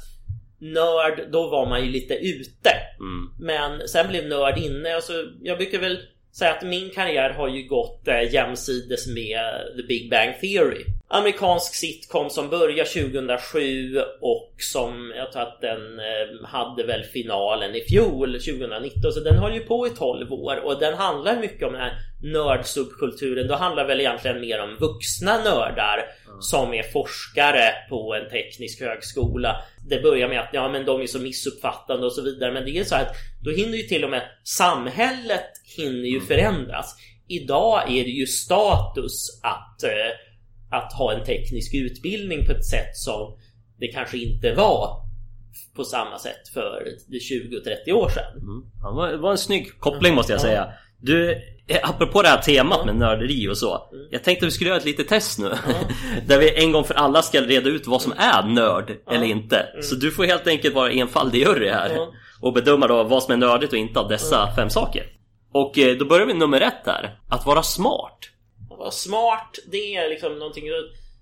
[0.59, 2.70] nörd, då var man ju lite ute.
[2.98, 3.31] Mm.
[3.38, 4.94] Men sen blev nörd inne.
[4.94, 5.98] Alltså, jag brukar väl
[6.33, 9.42] säga att min karriär har ju gått eh, jämsides med
[9.76, 10.85] The Big Bang Theory.
[11.12, 17.75] Amerikansk sitcom som började 2007 och som jag tror att den eh, hade väl finalen
[17.75, 19.12] i fjol 2019.
[19.12, 21.99] Så den höll ju på i 12 år och den handlar mycket om den här
[22.23, 23.49] nördsubkulturen.
[23.49, 26.05] Då handlar väl egentligen mer om vuxna nördar
[26.40, 29.57] som är forskare på en teknisk högskola.
[29.88, 32.53] Det börjar med att ja, men de är så missuppfattande och så vidare.
[32.53, 36.20] Men det är så här att då hinner ju till och med samhället hinner ju
[36.20, 36.96] förändras.
[37.29, 40.30] Idag är det ju status att, eh,
[40.70, 43.37] att ha en teknisk utbildning på ett sätt som
[43.78, 45.11] det kanske inte var
[45.76, 46.88] på samma sätt för
[47.20, 48.37] 20 och 30 år sedan.
[48.37, 48.64] Mm.
[48.83, 50.72] Ja, det, var, var en snygg koppling måste jag säga.
[50.98, 51.33] Du,
[51.66, 53.88] eh, apropå det här temat med nörderi och så.
[54.11, 55.52] Jag tänkte vi skulle göra ett litet test nu.
[56.26, 59.66] Där vi en gång för alla ska reda ut vad som är nörd eller inte.
[59.83, 61.90] Så du får helt enkelt vara enfaldig jury här.
[61.90, 62.12] Ja.
[62.40, 65.06] Och bedöma då vad som är nördigt och inte av dessa fem saker.
[65.52, 67.18] Och eh, då börjar vi med nummer ett här.
[67.28, 68.18] Att vara smart.
[68.81, 70.64] Vara smart, det är liksom någonting...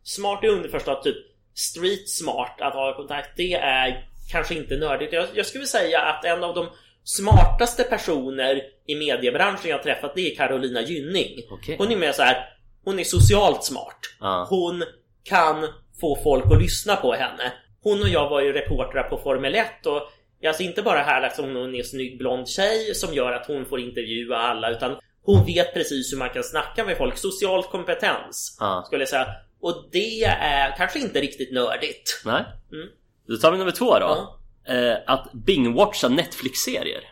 [0.02, 1.16] Smart är underförstått typ
[1.54, 3.30] street smart, att ha kontakt.
[3.36, 5.12] Det är kanske inte nördigt.
[5.12, 6.68] Jag, jag skulle säga att en av de
[7.04, 11.42] smartaste personer i mediebranschen jag träffat det är Carolina Gynning.
[11.50, 11.76] Okej.
[11.78, 12.48] Hon är mer så här.
[12.84, 14.00] Hon är socialt smart.
[14.20, 14.46] Ja.
[14.50, 14.84] Hon
[15.24, 15.66] kan
[16.00, 17.52] få folk att lyssna på henne.
[17.82, 20.02] Hon och jag var ju reportrar på Formel 1 och
[20.46, 23.66] alltså inte bara här att hon är en snygg blond tjej som gör att hon
[23.66, 24.96] får intervjua alla utan
[25.32, 27.16] hon vet precis hur man kan snacka med folk.
[27.16, 28.82] Social kompetens Ja.
[28.86, 29.26] skulle jag säga.
[29.60, 32.22] Och det är kanske inte riktigt nördigt.
[32.24, 32.44] Nej.
[32.72, 32.88] Mm.
[33.28, 34.38] Då tar vi nummer två då.
[34.72, 37.02] Eh, att bingwatcha Netflix-serier.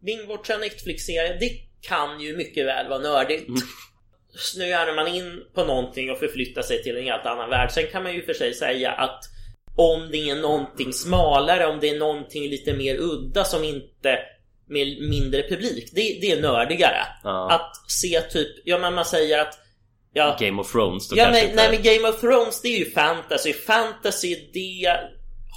[0.00, 1.50] Bingwatcha Netflix-serie, det
[1.80, 3.50] kan ju mycket väl vara nördigt.
[4.38, 7.70] Snöar man in på någonting och förflyttar sig till en helt annan värld.
[7.70, 9.20] Sen kan man ju för sig säga att
[9.76, 14.18] om det är någonting smalare, om det är någonting lite mer udda som inte
[14.68, 17.06] med mindre publik, det, det är nördigare.
[17.22, 17.50] Ja.
[17.52, 19.58] Att se typ, ja men man säger att
[20.12, 21.56] ja, Game of Thrones då Ja, kanske nej, inte.
[21.56, 23.52] nej men Game of Thrones det är ju fantasy.
[23.52, 24.98] Fantasy det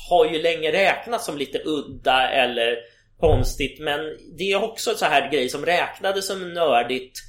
[0.09, 2.77] har ju länge räknats som lite udda eller
[3.19, 3.79] konstigt.
[3.79, 3.99] Men
[4.37, 7.19] det är också så här grej som räknades som nördigt.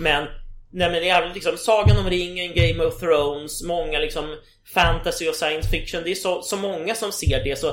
[0.00, 0.26] Men
[0.70, 4.36] Nej men det är liksom Sagan om ringen, Game of Thrones, många liksom
[4.74, 6.02] fantasy och science fiction.
[6.04, 7.72] Det är så, så många som ser det så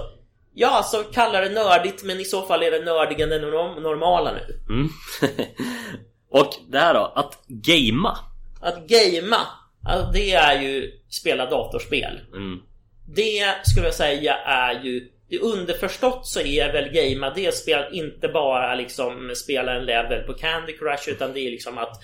[0.58, 3.82] Ja, alltså kalla det nördigt men i så fall är det nördigare än det norm-
[3.82, 4.60] normala nu.
[4.70, 4.90] Mm.
[6.30, 8.18] och det här då, att gamea.
[8.62, 9.42] Att gamea,
[9.86, 12.20] alltså det är ju spela datorspel.
[12.34, 12.60] Mm.
[13.08, 18.28] Det skulle jag säga är ju det underförstått så är väl gamea det spel inte
[18.28, 22.02] bara liksom spela en level på Candy Crush utan det är liksom att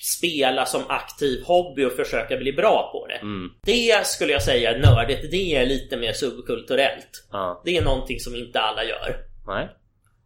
[0.00, 3.14] spela som aktiv hobby och försöka bli bra på det.
[3.14, 3.50] Mm.
[3.62, 5.30] Det skulle jag säga är nördigt.
[5.30, 7.26] Det är lite mer subkulturellt.
[7.32, 7.62] Ja.
[7.64, 9.16] Det är någonting som inte alla gör.
[9.46, 9.68] Nej.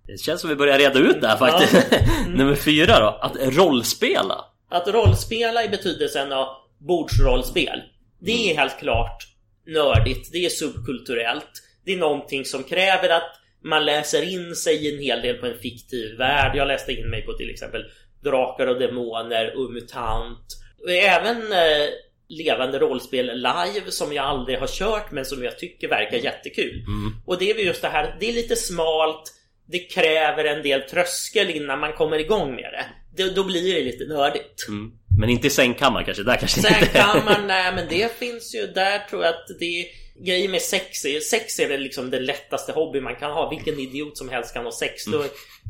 [0.07, 1.93] Det känns som vi börjar reda ut det här faktiskt.
[2.29, 4.45] nummer fyra då, att rollspela.
[4.71, 6.47] Att rollspela i betydelsen av
[6.79, 7.83] bordsrollspel.
[8.21, 9.27] Det är helt klart
[9.67, 10.33] nördigt.
[10.33, 11.63] Det är subkulturellt.
[11.85, 15.59] det är någonting som kräver att man läser in sig en hel del på en
[15.59, 16.57] fiktiv värld.
[16.57, 17.85] Jag läste in mig på till exempel
[18.25, 20.47] Drakar och Demoner och MUTANT.
[20.89, 21.89] Även eh,
[22.29, 26.85] levande rollspel live som jag aldrig har kört men som jag tycker verkar jättekul.
[26.87, 27.13] Mm.
[27.27, 29.33] Och det är väl just det här, det är lite smalt,
[29.67, 32.87] det kräver en del tröskel innan man kommer igång med det.
[33.25, 34.69] det då blir det lite nördigt.
[34.69, 34.93] Mm.
[35.19, 37.05] Men inte i sängkammaren kanske, där kanske Sen inte
[37.47, 41.59] nej men det finns ju, där tror jag att det Grejen med sex är, sex
[41.59, 43.51] är väl liksom det lättaste hobby man kan ha.
[43.51, 45.05] Vilken idiot som helst kan ha sex.
[45.05, 45.25] Då,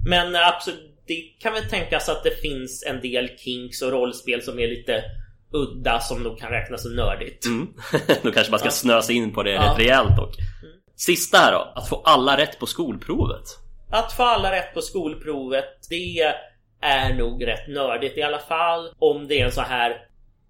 [0.09, 4.59] men absolut, det kan väl tänkas att det finns en del kinks och rollspel som
[4.59, 5.05] är lite
[5.53, 7.47] udda som nog kan räknas som nördigt.
[7.47, 7.69] Mm.
[8.23, 9.63] Då kanske man ska snöa sig in på det Ja.
[9.63, 10.35] rätt rejält dock.
[10.97, 13.43] Sista här då, att få alla rätt på skolprovet.
[13.91, 16.35] Att få alla rätt på skolprovet, det
[16.81, 18.91] är nog rätt nördigt i alla fall.
[18.99, 19.97] Om det är en så här...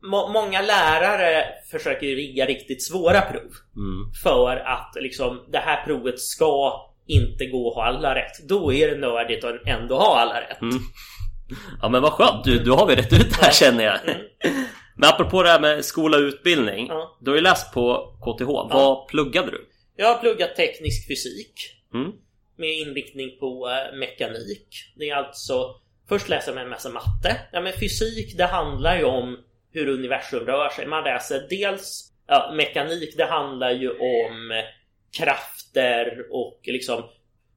[0.02, 3.50] Må- många lärare försöker rigga riktigt svåra prov.
[3.76, 4.12] Mm.
[4.22, 6.72] För att liksom det här provet ska
[7.06, 8.48] inte gå att ha alla rätt.
[8.48, 10.62] Då är det nördigt att ändå ha alla rätt.
[10.62, 10.78] Mm.
[11.82, 13.98] Ja men vad skönt, du, du har vi rätt ut det här känner jag.
[14.96, 16.84] Men apropå det här med skola och utbildning.
[16.84, 16.96] Mm.
[16.96, 17.18] Ja.
[17.20, 19.68] Du har ju läst på KTH, vad pluggade du?
[19.96, 21.54] Jag har pluggat teknisk fysik
[21.94, 22.12] Mm.
[22.56, 24.68] med inriktning på eh, mekanik.
[24.96, 25.74] Det är alltså
[26.08, 27.40] Först läser man en massa matte.
[27.52, 29.38] Ja, men fysik det handlar ju om
[29.72, 30.86] hur universum rör sig.
[30.86, 33.14] Man läser dels ja, mekanik.
[33.16, 34.62] Det handlar ju om
[35.16, 37.02] krafter och liksom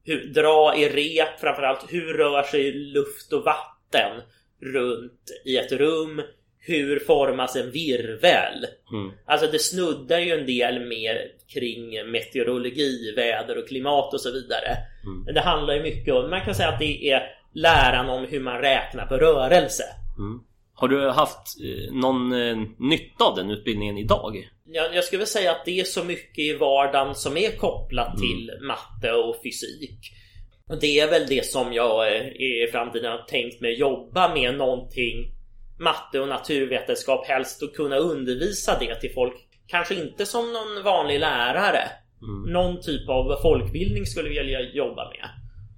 [0.04, 1.84] hur, dra i rep framförallt.
[1.88, 4.22] Hur rör sig luft och vatten
[4.60, 6.22] runt i ett rum?
[6.60, 8.66] Hur formas en virvel?
[8.92, 9.12] Mm.
[9.26, 14.76] Alltså det snuddar ju en del mer kring meteorologi, väder och klimat och så vidare.
[15.06, 15.22] Mm.
[15.24, 17.22] Men det handlar ju mycket om, man kan säga att det är
[17.54, 19.84] läran om hur man räknar på rörelse.
[20.18, 20.40] Mm.
[20.74, 24.48] Har du haft eh, någon eh, nytta av den utbildningen idag?
[24.70, 28.52] Jag, jag skulle säga att det är så mycket i vardagen som är kopplat till
[28.62, 29.98] matte och fysik.
[30.68, 34.54] Och det är väl det som jag eh, i framtiden har tänkt mig jobba med
[34.54, 35.32] någonting
[35.78, 39.34] matte och naturvetenskap helst och kunna undervisa det till folk.
[39.66, 41.88] Kanske inte som någon vanlig lärare.
[42.22, 42.52] Mm.
[42.52, 45.28] Någon typ av folkbildning skulle jag vilja jobba med.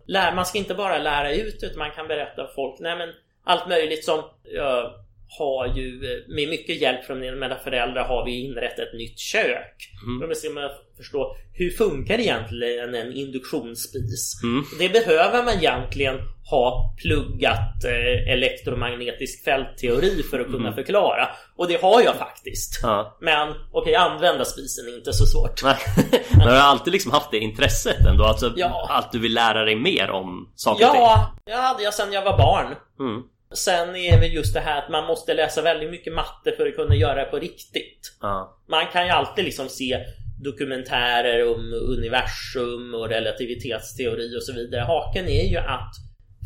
[0.07, 2.81] Lär, man ska inte bara lära ut utan man kan berätta för folk.
[2.81, 3.09] Nej men
[3.44, 4.92] allt möjligt som jag
[5.38, 9.77] har ju eh, med mycket hjälp från mina föräldrar har vi inrett ett nytt kök.
[10.07, 10.35] Mm.
[10.35, 14.40] Ska man förstå hur funkar egentligen en induktionsspis?
[14.43, 14.64] Mm.
[14.79, 16.16] Det behöver man egentligen
[16.51, 20.75] ha pluggat eh, elektromagnetisk fältteori för att kunna Mm.
[20.75, 21.29] förklara.
[21.57, 22.81] Och det har jag faktiskt.
[22.83, 23.19] Ja.
[23.21, 25.62] Men okej, använda spisen är inte så svårt.
[25.64, 25.77] Nej.
[26.31, 28.25] Men har du alltid liksom haft det intresset ändå?
[28.25, 28.87] Alltså Ja.
[28.90, 31.01] att du vill lära dig mer om saker och ting?
[31.03, 32.75] Ja, det hade jag sedan jag var barn.
[33.01, 33.23] Mm.
[33.54, 36.76] Sen är det just det här att man måste läsa väldigt mycket matte för att
[36.76, 38.16] kunna göra det på riktigt.
[38.20, 38.58] Ja.
[38.68, 40.04] Man kan ju alltid liksom se
[40.42, 44.80] dokumentärer om universum och relativitetsteori och så vidare.
[44.80, 45.92] Haken är ju att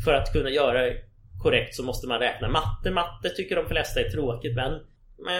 [0.05, 0.95] för att kunna göra det
[1.43, 2.91] korrekt så måste man räkna matte.
[2.91, 4.71] Matte tycker de flesta är tråkigt men,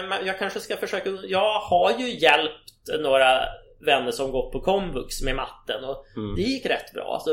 [0.08, 1.10] men jag kanske ska försöka.
[1.28, 3.40] Jag har ju hjälpt några
[3.86, 6.34] vänner som gått på komvux med matten och Mm.
[6.36, 7.14] det gick rätt bra.
[7.14, 7.30] Alltså,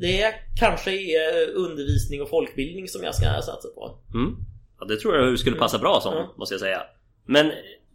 [0.00, 3.98] det kanske är undervisning och folkbildning som jag ska satsa på.
[4.14, 4.36] Mm.
[4.80, 6.26] Ja, det tror jag du skulle passa bra som, Mm.
[6.36, 6.82] måste jag säga.
[7.26, 7.52] Men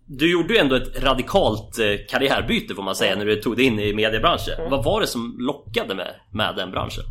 [0.08, 3.65] du gjorde ju ändå ett radikalt eh, karriärbyte får man säga när du tog dig
[3.65, 4.54] in i mediebranschen.
[4.58, 4.72] Mm.
[4.72, 7.04] Vad var det som lockade med, med den branschen?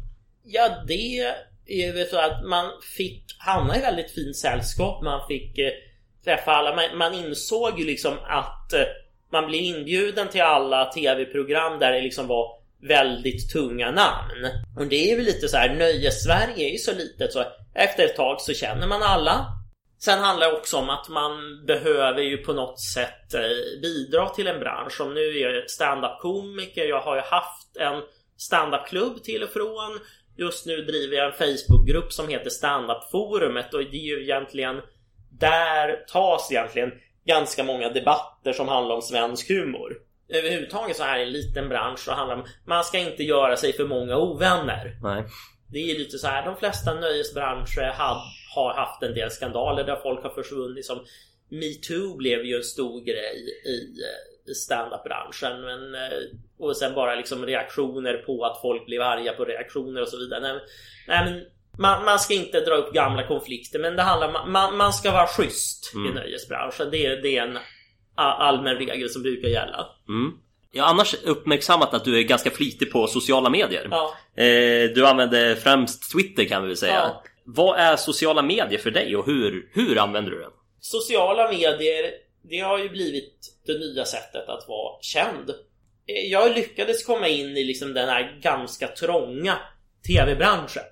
[0.45, 1.19] Ja, det
[1.67, 5.03] är väl så att man fick hamna i väldigt fint sällskap.
[5.05, 5.71] Man fick eh,
[6.25, 6.77] träffa alla.
[6.77, 8.81] Man, man insåg ju liksom att eh,
[9.33, 14.49] man blev inbjuden till alla tv-program där det liksom var väldigt tunga namn.
[14.77, 17.45] Och det är väl lite så här, nöjes-Sverige är ju så litet så
[17.75, 19.47] efter ett tag så känner man alla.
[19.99, 24.47] Sen handlar det också om att man behöver ju på något sätt eh, bidra till
[24.47, 24.93] en bransch.
[24.93, 26.85] Som nu är jag stand-up-komiker.
[26.85, 28.03] Jag har ju haft en
[28.37, 30.01] stand-up-klubb till och från.
[30.37, 34.81] Just nu driver jag en Facebook-grupp som heter Standup-forumet och det är ju egentligen
[35.31, 36.93] där tas egentligen
[37.27, 39.97] ganska många debatter som handlar om svensk humor.
[40.29, 43.57] Överhuvudtaget så här i en liten bransch så handlar det om man ska inte göra
[43.57, 44.97] sig för många ovänner.
[45.03, 45.25] Nej.
[45.73, 48.21] Det är lite så här, de flesta nöjesbranscher had,
[48.55, 50.87] har haft en del skandaler där folk har försvunnit.
[50.87, 51.05] Som
[51.49, 53.37] metoo blev ju en stor grej
[53.67, 55.61] i, eh, i standup-branschen.
[55.61, 56.19] Men, eh,
[56.59, 60.41] och sen bara liksom reaktioner på att folk blev arga på reaktioner och så vidare.
[60.41, 60.61] Nej,
[61.09, 61.43] nej men
[61.79, 65.11] man, man ska inte dra upp gamla konflikter men det handlar om man, man ska
[65.11, 66.15] vara schysst i Mm.
[66.15, 66.91] nöjesbranschen.
[66.91, 67.59] Det, är- det är en
[68.15, 69.87] allmän regel som brukar gälla.
[70.09, 70.33] Mm.
[70.73, 73.89] Jag har annars uppmärksammat att du är ganska flitig på sociala medier.
[73.91, 74.15] Ja.
[74.43, 76.93] Eh, du använder främst Twitter kan vi väl säga.
[76.93, 77.23] Ja.
[77.45, 80.51] Vad är sociala medier för dig och hur, hur använder du den?
[80.81, 82.11] Sociala medier,
[82.51, 85.51] det har ju blivit det nya sättet att vara känd.
[85.51, 89.59] eh, jag lyckades komma in i liksom den här ganska trånga
[90.07, 90.83] tv-branschen.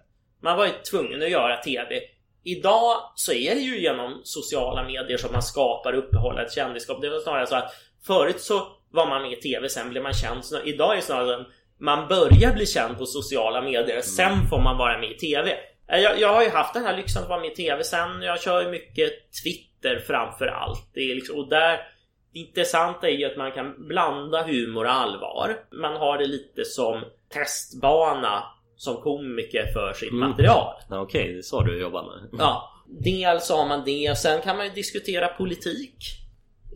[0.42, 2.00] Man var ju tvungen att göra tv.
[2.44, 7.00] Idag så är det ju genom sociala medier som man skapar och uppehåller ett kändisskap.
[7.00, 7.74] Det var snarare så att
[8.06, 10.44] förut så var man med i tv, sen blev man känd.
[10.44, 11.46] Så idag är det snarare att
[11.78, 15.58] man börjar bli känd på sociala medier, sen får man vara med i tv.
[15.88, 18.22] Eh, Jag, jag har ju haft den här lyxen att vara med i tv sen.
[18.22, 19.12] Jag kör ju mycket
[19.42, 20.90] Twitter framför allt.
[20.94, 21.80] Det är liksom, och där
[22.32, 25.56] det intressanta är ju att man kan blanda humor och allvar.
[25.72, 28.42] Man har det lite som testbana
[28.82, 30.74] som komiker för sitt material.
[30.90, 32.40] Ja, Okej, det är så du jobbar med.
[32.40, 34.18] Ja, dels har man det.
[34.18, 35.96] Sen kan man ju diskutera politik.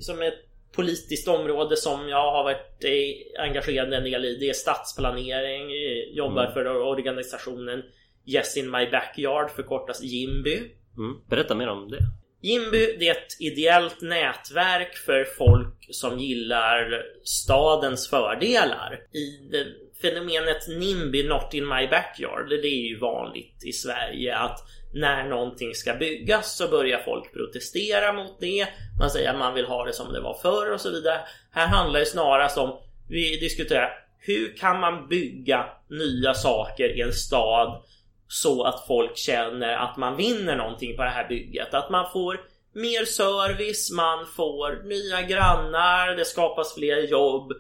[0.01, 0.35] Som ett
[0.73, 4.37] politiskt område som jag har varit eh, engagerad en del i.
[4.37, 5.63] Det är stadsplanering.
[5.63, 7.83] eh, Jobbar för organisationen
[8.27, 10.57] Yes in my backyard, förkortas Jimby.
[10.97, 11.17] Mm.
[11.29, 11.99] Berätta mer om det.
[12.43, 19.01] Jimby det är ett ideellt nätverk för folk som gillar stadens fördelar.
[19.13, 19.67] I det,
[20.03, 24.59] fenomenet NIMBY, Not in my backyard, det är ju vanligt i Sverige att
[24.95, 28.67] när någonting ska byggas så börjar folk protestera mot det.
[29.01, 31.21] Man säger att man vill ha det som det var förr och så vidare.
[31.53, 32.79] Här handlar det snarast om,
[33.09, 37.83] vi diskuterar, hur kan man bygga nya saker i en stad
[38.29, 41.75] så att folk känner att man vinner någonting på det här bygget.
[41.75, 42.41] Att man får
[42.73, 47.53] mer service, man får nya grannar, det skapas fler jobb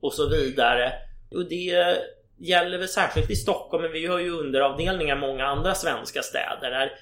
[0.00, 0.92] och så vidare.
[1.34, 1.96] Och det
[2.38, 6.70] gäller väl särskilt i Stockholm, men vi har ju underavdelningar i många andra svenska städer
[6.70, 6.92] där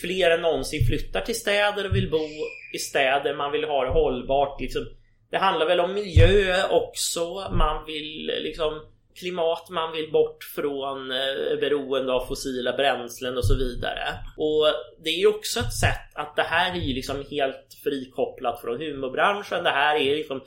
[0.00, 2.26] fler än någonsin flyttar till städer och vill bo
[2.74, 3.34] i städer.
[3.34, 4.60] Man vill ha det hållbart.
[4.60, 4.86] Liksom.
[5.30, 7.50] Det handlar väl om miljö också.
[7.52, 8.80] Man vill liksom
[9.18, 14.04] klimat, man vill bort från eh, beroende av fossila bränslen och så vidare.
[14.36, 14.66] Och
[15.04, 18.80] det är ju också ett sätt att det här är ju liksom helt frikopplat från
[18.80, 19.64] humorbranschen.
[19.64, 20.40] Det här är liksom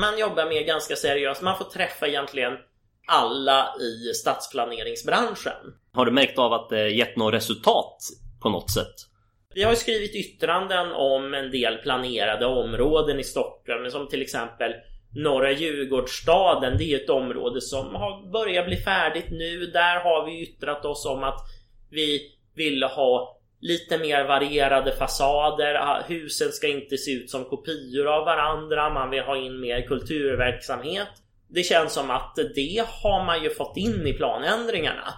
[0.00, 1.42] man jobbar med ganska seriöst.
[1.42, 2.52] Man får träffa egentligen
[3.06, 5.74] alla i stadsplaneringsbranschen.
[5.92, 7.98] Har du märkt av att det gett något resultat
[8.42, 8.94] på något sätt?
[9.54, 14.72] Vi har skrivit yttranden om en del planerade områden i Stockholm som till exempel
[15.14, 16.78] Norra Djurgårdsstaden.
[16.78, 19.66] Det är ett område som har börjat bli färdigt nu.
[19.66, 21.40] Där har vi yttrat oss om att
[21.90, 25.74] vi vill ha lite mer varierade fasader.
[25.74, 28.90] Ah, Husen ska inte se ut som kopior av varandra.
[28.90, 31.08] Man vill ha in mer kulturverksamhet.
[31.48, 35.14] Det känns som att det har man ju fått in i planändringarna.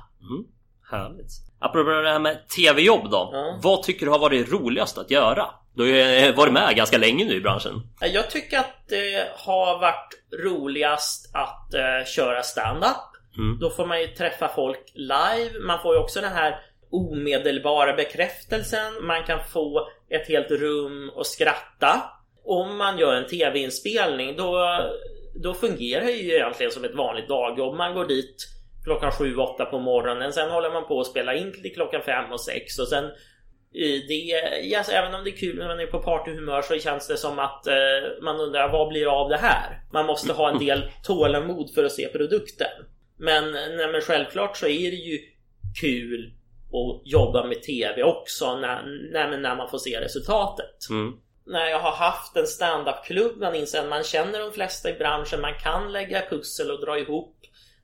[0.90, 1.30] Härligt.
[1.58, 3.30] Apropå det här med tv-jobb då.
[3.32, 3.58] Ja.
[3.62, 5.46] Vad tycker du har varit roligast att göra?
[5.74, 7.82] Du har ju varit med ganska länge nu i branschen.
[8.00, 10.14] Jag tycker att det har varit
[10.44, 12.96] roligast att eh, köra stand-up.
[13.38, 13.58] Mm.
[13.58, 15.60] Då får man ju träffa folk live.
[15.60, 16.60] Man får ju också den här
[16.90, 19.06] omedelbara bekräftelsen.
[19.06, 22.02] Man kan få ett helt rum och skratta.
[22.44, 24.80] Om man gör en tv-inspelning då,
[25.42, 27.76] då fungerar det ju egentligen som ett vanligt dagjobb.
[27.76, 28.48] Man går dit
[28.84, 30.32] klockan 7-8 på morgonen.
[30.32, 33.04] Sen håller man på att spela in till klockan 5 och 6 och sen
[34.08, 34.14] det,
[34.62, 37.38] ja, även om det är kul när man är på partyhumör så känns det som
[37.38, 37.74] att eh,
[38.22, 39.82] man undrar vad blir av det här?
[39.92, 42.70] Man måste ha en del tålamod för att se produkten.
[43.18, 45.18] Men, nej, men självklart så är det ju
[45.80, 46.32] kul
[46.66, 48.82] att jobba med TV också när,
[49.12, 50.90] när, när man får se resultatet.
[50.90, 51.12] Mm.
[51.46, 55.40] När jag har haft en standup-klubb man inser att man känner de flesta i branschen,
[55.40, 57.36] man kan lägga pussel och dra ihop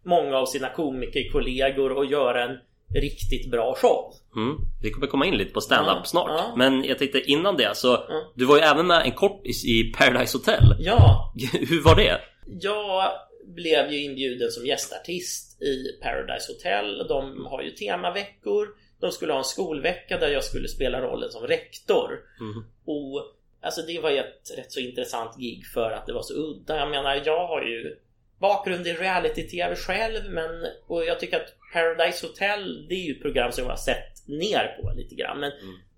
[0.04, 2.58] många av sina komikerkollegor och göra en
[2.94, 4.14] riktigt bra show.
[4.36, 4.56] Mm.
[4.82, 6.30] Vi kommer komma in lite på stand-up Ja, snart.
[6.30, 6.54] ja.
[6.56, 7.98] Men jag tänkte innan det så.
[8.34, 10.76] Du var ju även med en kortis i Paradise Hotel.
[10.78, 12.20] Ja, Hur var det?
[12.60, 13.10] Jag
[13.46, 17.06] blev ju inbjuden som gästartist i Paradise Hotel.
[17.08, 18.68] De har ju temaveckor.
[19.00, 22.10] De skulle ha en skolvecka där jag skulle spela rollen som rektor.
[22.40, 22.64] Mm.
[22.86, 23.24] Och
[23.62, 26.76] alltså det var ju ett rätt så intressant gig för att det var så udda.
[26.76, 27.96] Jag menar, jag har ju
[28.38, 30.50] bakgrund i reality-tv själv, men
[30.86, 34.28] och jag tycker att Paradise Hotel, det är ju ett program som jag har sett
[34.28, 35.40] ner på lite grann.
[35.40, 35.52] Men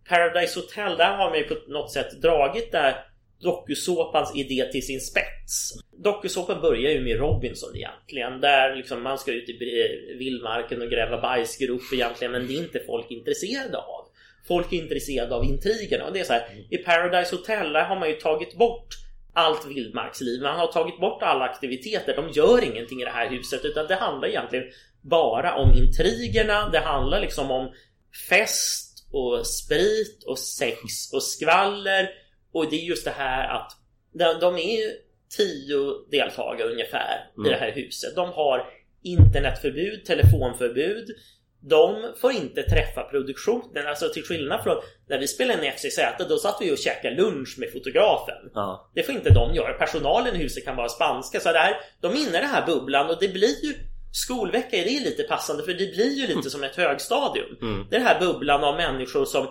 [0.08, 3.04] Paradise Hotel, där har man ju på något sätt dragit där
[3.40, 5.72] dokusåpans idé till sin spets.
[5.92, 8.40] Dokusåpan börjar ju med Robinson egentligen.
[8.40, 9.52] Där liksom man ska ut i
[10.18, 12.32] vildmarken och gräva bajsgrop egentligen.
[12.32, 14.03] Men det är inte folk intresserade av.
[14.49, 16.05] Folk är intresserade av intrigerna.
[16.05, 18.95] Och det är så här, i Paradise Hotel där har man ju tagit bort
[19.34, 20.42] allt vildmarksliv.
[20.42, 22.16] Man har tagit bort alla aktiviteter.
[22.16, 24.64] De gör ingenting i det här huset utan det handlar egentligen
[25.03, 26.68] bara om intrigerna.
[26.68, 27.72] Det handlar liksom om
[28.28, 30.80] fest och sprit och sex
[31.12, 32.11] och skvaller.
[32.53, 33.72] Och det är just det här att
[34.12, 34.92] de, de är ju
[35.36, 38.14] tio deltagare ungefär i det här huset.
[38.14, 38.66] De har
[39.03, 41.09] internetförbud, telefonförbud.
[41.68, 43.86] De får inte träffa produktionen.
[43.86, 44.76] Alltså till skillnad från
[45.08, 48.50] när vi spelade in i FCZ, då satt vi och käkade lunch med fotografen.
[48.54, 48.90] Ja.
[48.94, 49.72] Det får inte de göra.
[49.72, 51.40] Personalen i huset kan vara spanska.
[51.40, 53.74] Så det här, de är inne i den här bubblan och det blir ju
[54.14, 57.56] Skolvecka är det lite passande för det blir ju lite som ett högstadium.
[57.90, 59.46] Det är den här bubblan av människor som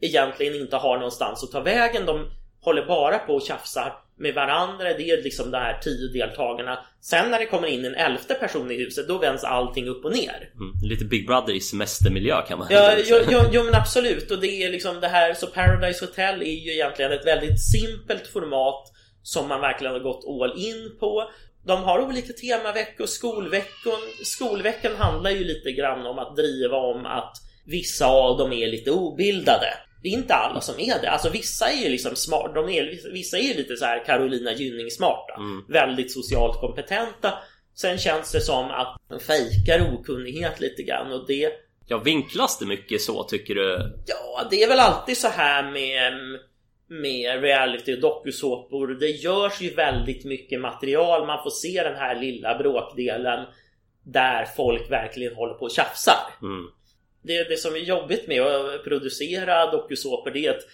[0.00, 2.06] egentligen inte har någonstans att ta vägen.
[2.06, 2.30] De
[2.60, 4.84] håller bara på och tjafsar med varandra.
[4.84, 6.78] Det är liksom de här tio deltagarna.
[7.00, 10.12] Sen när det kommer in en elfte person i huset, då vänds allting upp och
[10.12, 10.50] ner.
[10.54, 10.72] Mm.
[10.82, 14.30] Lite Big Brother i semestermiljö kan man Ja, jo, jo, jo men absolut.
[14.30, 18.26] Och det är liksom det här, så Paradise Hotel är ju egentligen ett väldigt simpelt
[18.26, 18.92] format
[19.22, 21.30] som man verkligen har gått all in på.
[21.66, 24.00] De har olika temaveckor, skolveckan.
[24.24, 27.36] Skolveckan handlar ju lite grann om att driva om att
[27.66, 29.66] vissa av dem är lite obildade.
[30.06, 31.10] Det är inte alla som är det.
[31.10, 32.54] Alltså vissa är ju liksom smart.
[32.54, 35.40] De är, vissa är ju lite så här Carolina Gynning-smarta.
[35.68, 37.32] Väldigt socialt kompetenta.
[37.74, 41.52] Sen känns det som att de fejkar okunnighet lite grann och det
[41.88, 43.94] Ja, vinklas det mycket så tycker du?
[44.06, 46.12] Ja, det är väl alltid så här med,
[46.88, 48.88] med reality och dokusåpor.
[48.88, 51.26] Det görs ju väldigt mycket material.
[51.26, 53.46] Man får se den här lilla bråkdelen
[54.02, 56.18] där folk verkligen håller på och tjafsar.
[56.42, 56.66] Mm.
[57.26, 60.66] Det, det som är jobbigt med att producera dokusåpor det är att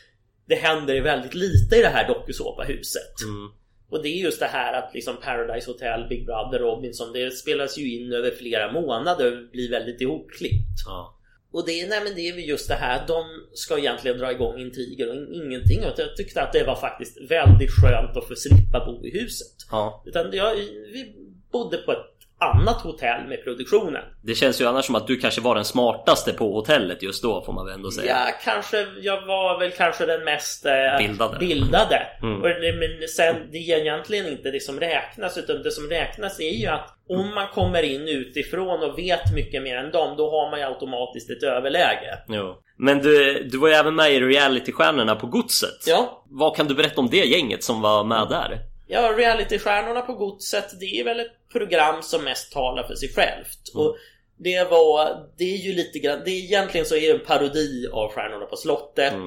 [0.46, 3.22] det händer väldigt lite i det här dokusåpahuset.
[3.24, 3.50] Mm.
[3.90, 7.78] Och det är just det här att liksom Paradise Hotel, Big Brother, Robinson, det spelas
[7.78, 10.78] ju in över flera månader och blir väldigt ihopklippt.
[10.86, 11.18] Ja.
[11.52, 15.08] Och det, nej men det är just det här, de ska egentligen dra igång intriger
[15.08, 15.78] och ingenting.
[15.78, 19.56] Och jag tyckte att det var faktiskt väldigt skönt att få slippa bo i huset.
[19.70, 20.02] ja.
[20.06, 20.54] Utan jag,
[20.92, 21.14] vi
[21.52, 22.11] bodde på ett
[22.42, 24.02] annat hotell med produktionen.
[24.22, 27.42] Det känns ju annars som att du kanske var den smartaste på hotellet just då
[27.44, 28.16] får man väl ändå säga.
[28.26, 31.38] Ja, kanske, jag var väl kanske den mest eh, Bildade.
[31.38, 32.06] bildade.
[32.22, 32.36] Mm.
[32.42, 36.54] Och, men sen, det är egentligen inte det som räknas, utan det som räknas är
[36.60, 40.50] ju att om man kommer in utifrån och vet mycket mer än dem, då har
[40.50, 42.18] man ju automatiskt ett överläge.
[42.28, 42.54] Jo.
[42.78, 45.86] Men du, du var ju även med i realitystjärnorna på Godset.
[45.86, 48.58] Ja, Vad kan du berätta om det gänget som var med där?
[48.92, 53.68] Ja, realitystjärnorna på godset, det är väl ett program som mest talar för sig självt.
[53.74, 53.96] Och
[54.36, 57.88] det var, det är ju lite grann, det är egentligen så är det en parodi
[57.92, 59.12] av Stjärnorna på slottet.
[59.12, 59.26] Mm.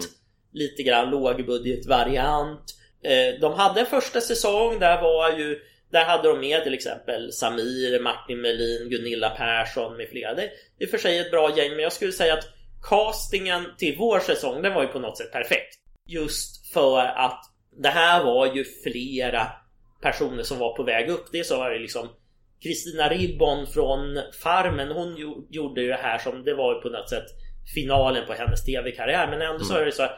[0.54, 2.76] Lite grann lågbudgetvariant.
[3.04, 5.60] Eh, De hade en första säsong, där var ju
[5.92, 10.34] där hade de med till exempel Samir, Martin Melin, Gunilla Persson med flera.
[10.34, 12.48] Det är för sig ett bra gäng, men jag skulle säga att
[12.90, 15.76] castingen till vår säsong, den var ju på något sätt perfekt.
[16.08, 19.48] Just för att det här var ju flera
[20.02, 21.26] personer som var på väg upp.
[21.32, 22.10] Det så var det liksom
[22.64, 27.10] Kristina Ribbon från Farmen, hon gjo- gjorde ju det här som det var på något
[27.10, 27.26] sätt
[27.76, 29.28] finalen på hennes tv-karriär.
[29.28, 30.12] Men ändå så är det så här,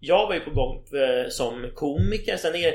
[0.00, 2.36] jag var ju på gång eh, som komiker.
[2.36, 2.72] Sen är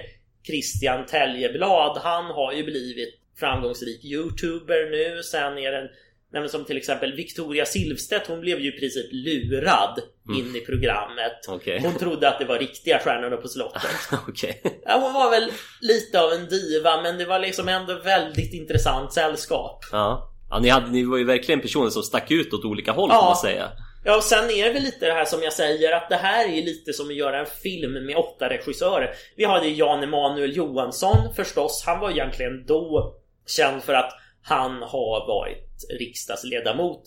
[0.48, 3.10] Christian Täljeblad, han har ju blivit
[3.40, 5.24] framgångsrik youtuber nu.
[5.24, 5.90] Sen är det en
[6.32, 10.00] Nej, men som till exempel Victoria Silvstedt, hon blev ju i princip lurad
[10.38, 11.46] in i programmet.
[11.48, 11.80] Okej.
[11.84, 13.82] Hon trodde att det var riktiga stjärnorna på slottet.
[14.28, 14.62] Okej.
[14.86, 15.52] Ja, hon var väl
[15.82, 19.80] lite av en diva, men det var liksom ändå väldigt intressant sällskap.
[19.92, 20.32] Ja.
[20.50, 23.16] ja ni, hade, ni var ju verkligen personer som stack ut åt olika håll Ja.
[23.20, 23.72] kan man säga.
[24.06, 26.46] Ja, och sen är det väl lite det här som jag säger att det här
[26.50, 29.10] är lite som att göra en film med åtta regissörer.
[29.36, 31.84] Vi hade Jan Emanuel Johansson förstås.
[31.86, 33.16] Han var egentligen då
[33.48, 34.12] känd för att
[34.44, 37.02] han har varit riksdagsledamot.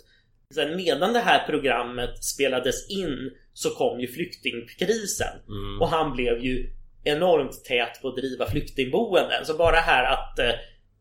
[0.55, 5.39] Sen medan det här programmet spelades in så kom ju flyktingkrisen.
[5.80, 6.70] Och han blev ju
[7.05, 9.47] enormt tät på att driva flyktingboenden.
[9.47, 10.55] Så bara här att eh,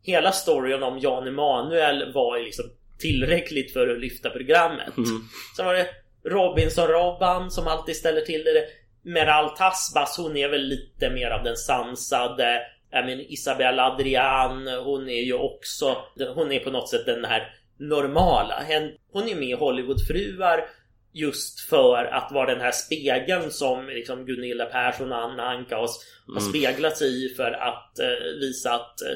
[0.03, 2.65] hela storyn om Jan Emanuel var liksom
[2.99, 4.93] tillräckligt för att lyfta programmet.
[5.55, 5.88] Sen var det
[6.23, 8.65] Robinson-Robban som alltid ställer till det.
[9.09, 12.61] Meral Tasbas, hon är väl lite mer av den sansade.
[12.91, 15.97] Jag men Isabella Adrian, hon är ju också,
[16.35, 18.65] hon är på något sätt den här normala.
[19.11, 20.65] Hon är med i Hollywoodfruar
[21.13, 26.41] just för att vara den här spegeln som liksom Gunilla Persson och Anna Ankaus har
[26.41, 29.07] speglat sig i för att eh, visa att eh,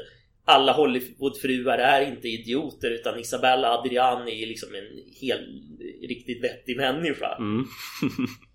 [0.46, 5.48] alla Hollywoodfruar är inte idioter utan Isabella Adrian är liksom en helt
[6.10, 7.38] riktigt vettig människa.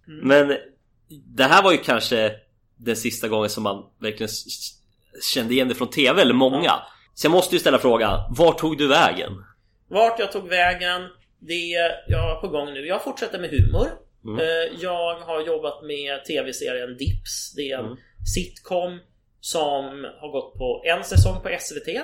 [0.09, 0.29] Mm.
[0.29, 0.57] Men
[1.37, 2.33] det här var ju kanske
[2.77, 4.31] den sista gången som man verkligen
[5.35, 6.73] kände igen det från TV, eller många.
[7.15, 9.33] Så jag måste ju ställa frågan, var tog du vägen?
[9.89, 11.03] Vart jag tog vägen,
[11.39, 12.87] det är jag är på gång nu.
[12.87, 13.87] Jag fortsätter med humor.
[14.41, 17.53] Eh, Jag har jobbat med tv-serien Dips.
[17.57, 17.97] Det är en
[18.35, 18.99] sitcom
[19.41, 19.85] som
[20.21, 22.01] har gått på en säsong på SVT.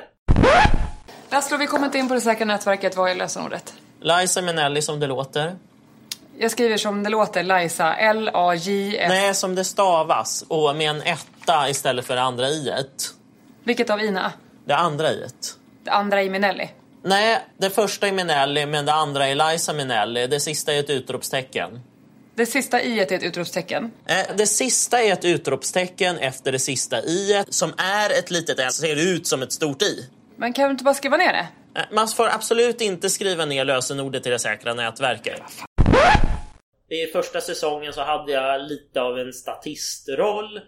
[1.31, 2.97] Laszlo, vi kommer inte in på det säkra nätverket.
[2.97, 3.75] Vad är lösenordet?
[4.01, 5.57] Liza Minnelli som det låter.
[6.39, 7.95] Jag skriver som det låter, Liza.
[7.97, 9.07] L-A-J-S.
[9.09, 13.11] Nej, som det stavas och med en etta istället för det andra i ett.
[13.65, 14.33] Vilket av Ina?
[14.65, 15.55] Det andra i ett.
[15.85, 16.71] Det andra i Minelli.
[17.03, 20.27] Nej, det första är Minelli, men det andra är Eliza Minelli.
[20.27, 21.81] Det sista är ett utropstecken.
[22.35, 23.91] Det sista i är ett utropstecken.
[24.07, 28.73] Eh, Det sista är ett utropstecken efter det sista i som är ett litet L,
[28.73, 30.09] ser ut som ett stort i.
[30.37, 31.49] Men kan du inte bara skriva ner det?
[31.81, 35.43] Eh, Man får absolut inte skriva ner lösenordet i det säkra nätverket.
[36.91, 40.61] I första säsongen så hade jag lite av en statistroll.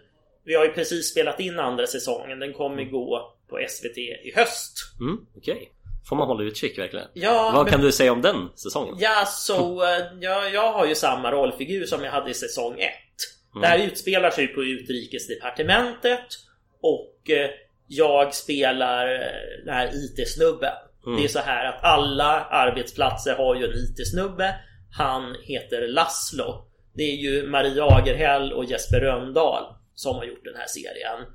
[0.44, 2.38] Vi har ju precis spelat in andra säsongen.
[2.38, 4.72] Den kommer gå på SVT i höst.
[5.00, 5.72] Mm, Okej.
[6.08, 7.06] Får man hålla utkik verkligen?
[7.14, 8.94] Ja, Vad men- kan du säga om den säsongen?
[8.98, 12.90] Ja, så eh, jag, jag har ju samma rollfigur som jag hade i säsong 1.
[13.60, 16.26] Det här utspelar sig på utrikesdepartementet
[16.80, 17.50] och eh,
[17.86, 20.72] jag spelar eh, den här IT-snubben.
[21.18, 24.54] Det är så här att alla arbetsplatser har ju en IT-snubbe.
[24.98, 26.64] Han heter Laszlo.
[26.94, 31.26] Det är ju Maria Agerhäll och Jesper Röndahl som har gjort den här serien.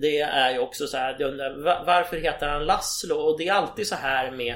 [0.00, 3.14] Det är ju också så här, undrar, va- varför heter han Laszlo?
[3.16, 4.54] Och det är alltid så här med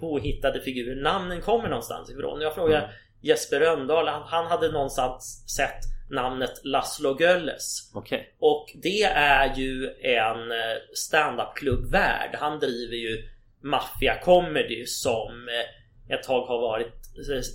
[0.00, 1.02] påhittade figurer.
[1.02, 2.40] Namnen kommer någonstans ifrån.
[2.40, 2.92] Jag frågar
[3.22, 5.80] Jesper Röndahl, han, han hade någonstans sett
[6.10, 7.90] namnet Laszlo Gölles.
[7.94, 8.36] Okej.
[8.38, 12.36] Och det är ju en eh, stand-up-klubbvärld.
[12.40, 13.22] Han driver ju
[13.62, 16.97] Mafia Comedy som eh, ett tag har varit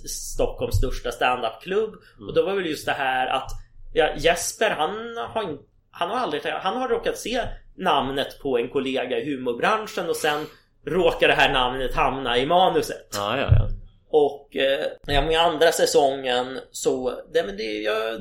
[0.08, 1.94] Stockholms största stand-up-klubb.
[2.28, 3.50] Och då var väl just det här att
[3.92, 5.58] ja, Jesper han har,
[5.90, 7.40] han har aldrig Han har råkat se
[7.76, 10.46] namnet på en kollega i humorbranschen och sen
[10.86, 13.08] råkar det här namnet hamna i manuset.
[13.12, 13.68] Ja, ja, ja.
[14.08, 17.12] Och eh, ja, med andra säsongen så...
[17.32, 18.18] Det, men det, jag,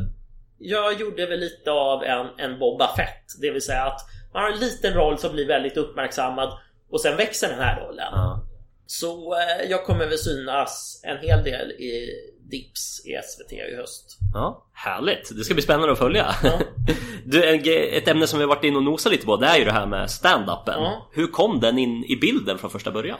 [0.57, 3.41] jag gjorde väl lite av en, en Boba Fett.
[3.41, 4.01] Det vill säga att
[4.33, 6.57] man har en liten roll som blir väldigt uppmärksammad
[6.89, 8.07] och sen växer den här rollen.
[8.11, 8.41] ja.
[8.99, 12.09] Så eh, jag kommer väl synas en hel del i
[12.51, 14.17] Dips i SVT i höst.
[14.33, 15.37] Ja, härligt!
[15.37, 16.35] Det ska bli spännande att följa.
[16.43, 16.59] Ja.
[17.25, 17.43] Du,
[17.97, 19.71] ett ämne som vi har varit inne och nosat lite på det är ju det
[19.71, 20.73] här med stand-upen.
[20.81, 21.09] Ja.
[21.13, 23.17] Hur kom den in i bilden från första början?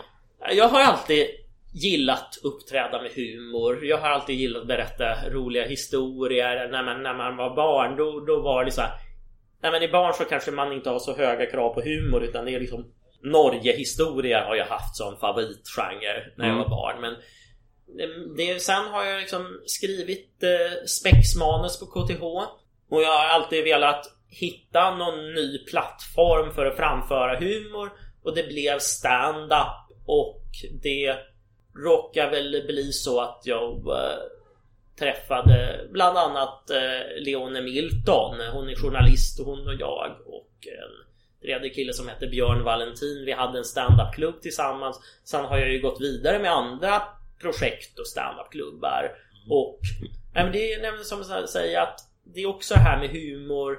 [0.52, 1.28] Jag har alltid
[1.74, 3.86] gillat uppträda med humor.
[3.86, 6.70] Jag har alltid gillat att berätta roliga historier.
[6.72, 8.92] När man, när man var barn då, då var det så här.
[9.62, 12.46] När man är barn så kanske man inte har så höga krav på humor utan
[12.46, 12.86] det är liksom
[13.24, 16.58] Norge-historier har jag haft som favoritgenre när jag Mm.
[16.58, 17.02] var barn.
[17.02, 17.16] Men
[18.38, 22.24] det, sen har jag liksom skrivit eh, spexmanus på KTH.
[22.90, 27.92] Och jag har alltid velat hitta någon ny plattform för att framföra humor.
[28.24, 30.44] Och det blev stand-up och
[30.84, 31.18] det
[31.86, 34.20] råkar väl bli så att jag eh,
[35.00, 38.36] träffade bland annat eh, Leone Milton.
[38.54, 41.03] Hon är journalist och hon och jag och en
[41.44, 43.26] tredje kille som heter Björn Valentin.
[43.26, 45.00] Vi hade en stand-up-klubb tillsammans.
[45.24, 47.02] Sen har jag ju gått vidare med andra
[47.42, 49.12] projekt och stand-up-klubbar.
[49.50, 49.80] Och
[50.34, 53.78] nej, men det är nämligen som att säga att det är också här med humor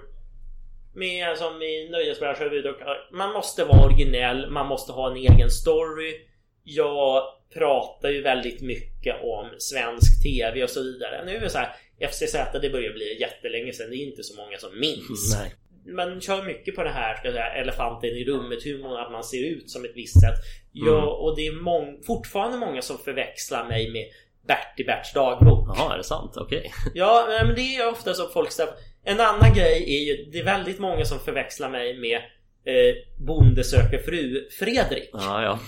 [0.95, 2.75] med som i nöjesbranschen
[3.13, 6.15] Man måste vara originell, man måste ha en egen story.
[6.63, 7.23] Jag
[7.55, 11.25] pratar ju väldigt mycket om svensk TV och så vidare.
[11.25, 11.77] Nu är det så här,
[12.11, 15.37] FCZ det börjar bli jättelänge sedan, det är inte så många som minns.
[15.41, 15.55] Nej.
[15.87, 19.25] Man kör mycket på det här, ska jag säga, elefanten i rummet humorn, att man
[19.25, 20.35] ser ut som ett visst sätt.
[20.73, 24.05] Ja, och det är mång- fortfarande många som förväxlar mig med
[24.47, 25.69] Bert i Berts dagbok.
[25.77, 26.33] Jaha, är det sant?
[26.37, 26.73] Okej.
[26.95, 28.73] Ja, nej, men det är ofta så folk ställer...
[29.05, 32.17] En annan grej är ju, det är väldigt många som förväxlar mig med
[32.65, 32.95] eh,
[33.27, 35.11] Bonde söker fru Fredrik.
[35.13, 35.59] Ja, ja.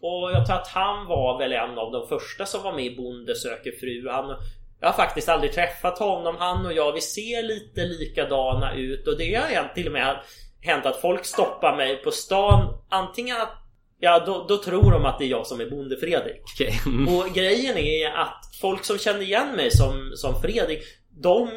[0.08, 2.96] Och jag tror att han var väl en av de första som var med i
[2.96, 4.08] Bonde söker fru.
[4.10, 4.36] Han,
[4.82, 6.36] jag har faktiskt aldrig träffat honom.
[6.38, 9.08] Han och jag, vi ser lite likadana ut.
[9.08, 10.16] Och det har till och med
[10.60, 12.78] hänt att folk stoppar mig på stan.
[12.90, 13.58] Antingen att
[14.04, 16.42] Ja, då, då tror de att det är jag som är Bonde Fredrik.
[16.54, 16.80] Okej.
[16.86, 17.16] Mm.
[17.16, 20.82] Och grejen är att folk som känner igen mig som, som Fredrik,
[21.22, 21.48] de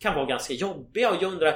[0.00, 1.54] kan vara ganska jobbiga och jag undrar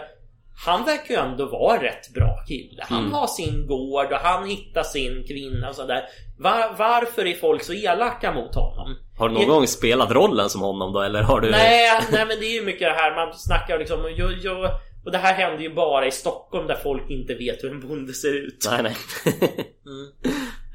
[0.66, 2.84] han verkar ju ändå vara rätt bra kille.
[2.88, 3.12] Han Mm.
[3.12, 6.02] har sin gård och han hittar sin kvinna och sådär.
[6.38, 8.96] Var, varför är folk så elaka mot honom?
[9.20, 11.50] Har du någon gång spelat rollen som honom då, eller har du...
[11.50, 14.70] Nej, nej men det är ju mycket det här man snackar liksom och, jag, jag,
[15.04, 18.12] och det här händer ju bara i Stockholm där folk inte vet hur en bonde
[18.14, 18.68] ser ut.
[18.70, 18.96] Nej, nej.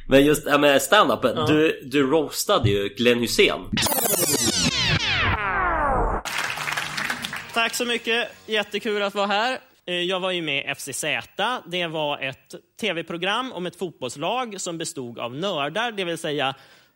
[0.07, 1.33] Men just det här med stand-upen.
[1.35, 1.45] Ja.
[1.45, 3.61] Du, du roastade ju Glenn Hussein.
[7.53, 9.57] Tack så mycket, jättekul att vara här.
[9.87, 11.03] Eh, Jag var ju med i FCZ.
[11.65, 16.55] Det var ett tv-program om ett fotbollslag som bestod av nördar, det vill säga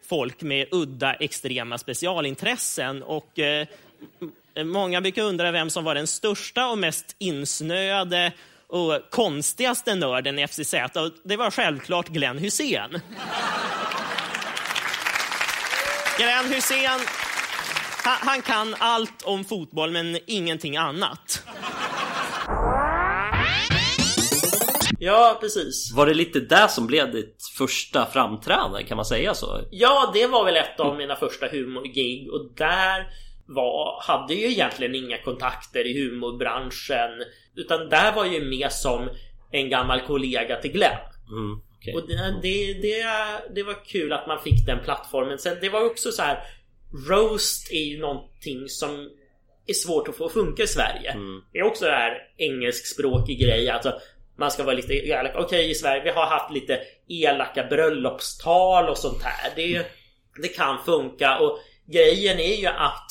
[0.10, 3.04] folk med udda extrema specialintressen.
[3.04, 3.68] Och eh,
[4.64, 8.32] många brukar undra vem som var den största och mest insnöade
[8.68, 10.74] och konstigaste nörden i FCZ.
[10.74, 13.02] Och det var självklart Glenn Hussein.
[16.18, 17.00] Glenn Hussein
[18.04, 21.44] han, han kan allt om fotboll men ingenting annat.
[25.00, 25.94] Ja, precis.
[25.96, 28.84] Var det lite där som blev ditt första framträdande?
[28.84, 29.62] Kan man säga så?
[29.72, 33.08] Ja, det var väl ett av mina första humorgig och där
[33.46, 37.10] var, hade ju egentligen inga kontakter i humorbranschen.
[37.56, 39.10] Utan där var ju mer som
[39.52, 40.98] en gammal kollega till Glenn.
[41.32, 41.94] Mm, okej.
[41.94, 43.06] Och det, det, det,
[43.56, 45.40] det var kul att man fick den plattformen.
[45.40, 46.44] Sen det var också så här
[47.10, 49.10] Roast är ju någonting som
[49.68, 51.16] är svårt att få funka i Sverige.
[51.54, 53.70] Det är också det här engelskspråkig grej.
[53.70, 53.94] Alltså
[54.40, 55.32] man ska vara lite elak.
[55.36, 59.52] Okej i Sverige vi har haft lite elaka bröllopstal och sånt här.
[59.56, 59.86] Det,
[60.42, 63.08] det kan funka och grejen är ju att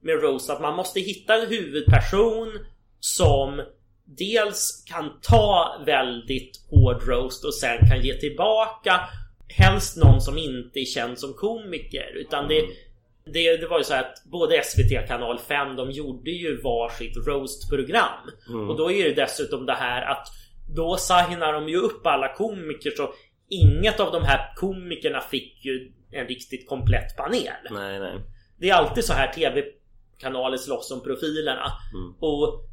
[0.00, 2.52] med roast att man måste hitta en huvudperson
[3.00, 3.62] som
[4.04, 9.00] dels kan ta väldigt hård roast och sen kan ge tillbaka.
[9.48, 12.62] Helst någon som inte är känd som komiker utan det
[13.26, 18.30] det, det var ju så att både SVT kanal 5 de gjorde ju varsitt roastprogram.
[18.68, 20.28] Och då är det dessutom det här att
[20.68, 23.14] då signar de ju upp alla komiker så
[23.48, 27.52] inget av de här komikerna fick ju en riktigt komplett panel.
[27.70, 28.20] Nej, nej.
[28.58, 31.72] Det är alltid så här tv-kanaler slåss om profilerna.
[32.20, 32.68] Och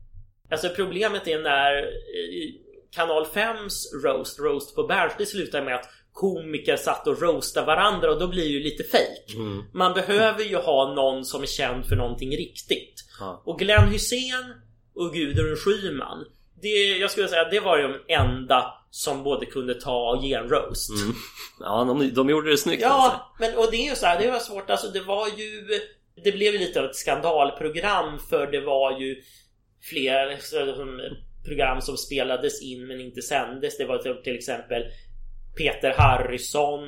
[0.52, 2.52] alltså problemet är när eh,
[2.92, 8.12] kanal 5s roast, roast på Berns, det slutar med att komiker satt och roastade varandra
[8.12, 9.38] och då blir det ju lite fake.
[9.74, 12.94] Man behöver ju ha någon som är känd för någonting riktigt.
[13.20, 13.42] Ja.
[13.46, 14.54] Och Glenn Hussein
[14.96, 16.26] och Gudrun Schyman
[16.62, 20.34] det, jag skulle säga att det var de enda som både kunde ta och ge
[20.34, 20.90] en roast.
[21.60, 23.18] Ja, de, de gjorde det snyggt alltså.
[23.18, 24.70] Ja, men och det är ju så här, det var svårt.
[24.70, 25.80] Alltså det var ju...
[26.24, 29.22] Det blev ju lite av ett skandalprogram för det var ju
[29.90, 31.02] fler så, som,
[31.46, 33.78] program som spelades in men inte sändes.
[33.78, 34.84] Det var till exempel
[35.58, 36.80] Peter Harrison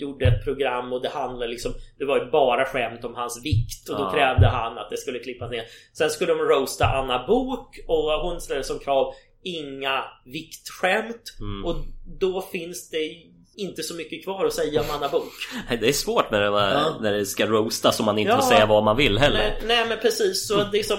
[0.00, 3.88] gjorde ett program och det handlade liksom Det var ju bara skämt om hans vikt
[3.88, 5.64] och då krävde han att det skulle klippas ner.
[5.92, 9.14] Sen skulle de roasta Anna Bok och hon ställde som krav
[9.46, 11.34] Inga viktskämt
[11.64, 11.76] och
[12.20, 13.10] då finns det
[13.56, 15.24] inte så mycket kvar att säga om Anna Bok.
[15.80, 16.96] Det är svårt när det, Ja.
[17.00, 18.36] när det ska roastas och man inte Ja.
[18.40, 19.38] får säga vad man vill heller.
[19.38, 20.98] Nej, nej men precis så det är som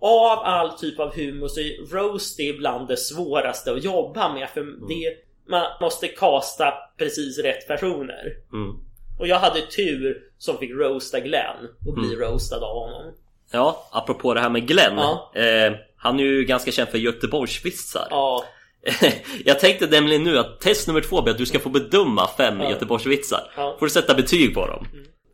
[0.00, 4.60] Av all typ av humor så är roast ibland det svåraste att jobba med för
[4.88, 5.16] det
[5.48, 8.76] Man måste casta precis rätt personer Mm.
[9.18, 13.14] Och jag hade tur som fick roasta Glenn och bli roastad av honom
[13.52, 14.96] Ja, apropå det här med Glenn.
[14.96, 15.32] Ja.
[15.34, 18.06] Eh, han är ju ganska känd för Göteborgsvitsar.
[18.10, 18.44] Ja,
[19.44, 22.60] Jag tänkte nämligen nu att test nummer två blir att du ska få bedöma fem
[22.60, 22.70] Ja.
[22.70, 23.52] Göteborgsvitsar.
[23.56, 23.76] Ja.
[23.78, 24.86] Får du sätta betyg på dem.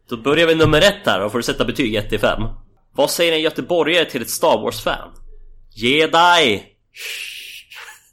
[0.09, 2.43] Då börjar vi nummer ett här och får du sätta betyg 1 till 5.
[2.95, 5.11] Vad säger en göteborgare till ett Star Wars-fan?
[5.75, 6.77] Ge dig!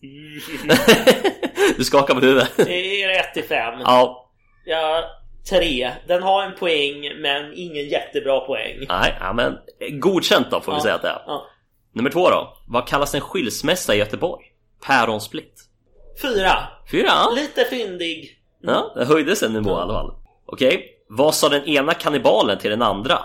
[1.77, 2.51] du skakar på huvudet.
[2.57, 4.29] det är 1 till 5 ja,
[4.65, 5.03] Ja,
[5.49, 9.57] 3 Den har en poäng men ingen jättebra poäng nej, ja, men
[9.99, 10.81] godkänt då får vi Ja.
[10.81, 11.21] säga att det är.
[11.27, 11.45] Ja.
[11.93, 12.57] Nummer två då.
[12.67, 14.45] Vad kallas en skilsmässa i Göteborg?
[14.87, 15.61] Päronsplitt.
[16.21, 16.57] 4
[16.91, 17.07] Fyra?
[17.07, 17.31] ja.
[17.35, 18.31] Lite fyndig
[18.61, 20.13] Ja, det höjdes en nivå i alla fall.
[20.45, 23.19] Okej, vad sa den ena kannibalen till den andra?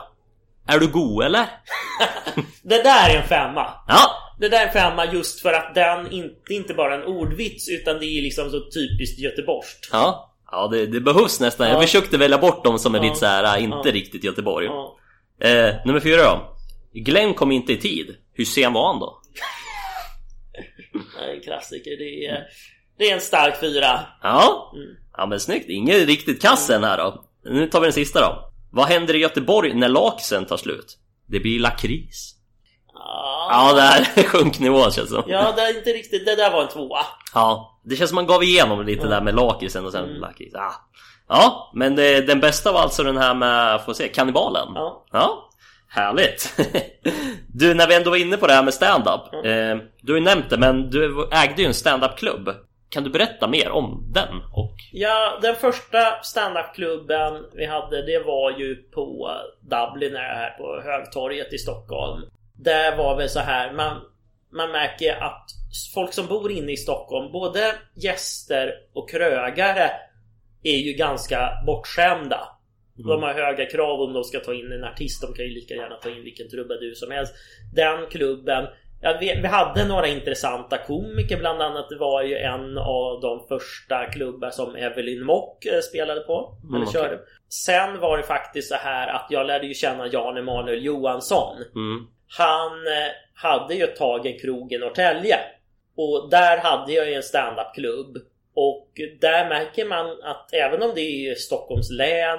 [0.68, 1.46] Är du god eller?
[2.62, 3.98] Det där är en femma Ja,
[4.42, 8.22] Det där femma just för att den inte, inte bara en ordvits utan det är
[8.22, 9.88] liksom så typiskt göteborgskt.
[9.92, 10.28] ja.
[10.54, 11.68] Ja, det, det behövs nästan.
[11.68, 11.80] Jag Ja.
[11.82, 13.04] försökte välja bort dem som är Ja.
[13.04, 13.94] lite så här, äh, inte Ja.
[13.94, 14.66] riktigt Göteborg.
[14.66, 14.96] Ja.
[15.40, 16.56] Eh, nummer fyra då.
[16.94, 18.16] Glenn kom inte i tid.
[18.34, 19.20] Hur sen var han då?
[21.18, 21.90] Det är en klassiker.
[21.98, 22.44] Det är,
[22.98, 24.00] det är en stark fyra.
[24.22, 24.96] Ja, Mm.
[25.16, 25.68] ja men snyggt.
[25.68, 27.24] Ingen riktigt kass än här då.
[27.44, 28.52] Nu tar vi den sista då.
[28.72, 30.98] Vad händer i Göteborg när laksen tar slut?
[31.26, 32.34] Det blir lakrits.
[33.04, 35.24] Ja, Ja, där sjönk nivån känns det som.
[35.26, 36.26] ja det är inte riktigt.
[36.26, 37.00] Det där var en tvåa.
[37.34, 40.54] Ja, det känns som man gav igenom lite där med lakritsen och sen lakrits.
[40.54, 40.72] Ja.
[41.28, 44.68] ja, men det, den bästa var alltså den här med, får se, kannibalen.
[44.74, 45.04] Ja.
[45.12, 45.48] Ja,
[45.88, 46.60] härligt.
[47.54, 49.34] Du, när vi ändå var inne på det här med stand-up.
[49.44, 52.54] Eh, du har ju nämnt det, men du ägde ju en stand-up-klubb.
[52.88, 54.28] Kan du berätta mer om den?
[54.52, 54.74] Och...
[54.92, 59.30] Ja, den första standupklubben vi hade det var ju på
[59.60, 62.22] Dublin här på Högtorget i Stockholm.
[62.64, 64.00] Där var väl så här, man,
[64.52, 65.46] man märker att
[65.94, 69.90] folk som bor inne i Stockholm, både gäster och krögare
[70.62, 72.48] är ju ganska bortskämda.
[72.96, 75.22] De har höga krav om de ska ta in en artist.
[75.22, 77.34] De kan ju lika gärna ta in vilken trubadur som helst.
[77.74, 78.66] Den klubben
[79.04, 81.88] Ja, vi, vi hade några intressanta komiker bland annat.
[81.88, 86.54] Det var ju en av de första klubbar som Evelyn Mock eh, spelade på.
[86.68, 86.92] eller Mm, okej.
[86.92, 87.18] körde.
[87.48, 91.56] Sen var det faktiskt så här att jag lärde ju känna Jan Emanuel Johansson.
[91.74, 92.06] Mm.
[92.38, 95.36] Han eh, hade ju ett tag en krog i Norrtälje.
[95.96, 98.16] Och där hade jag ju en standupklubb.
[98.54, 98.88] Och
[99.20, 102.38] där märker man att även om det är Stockholms län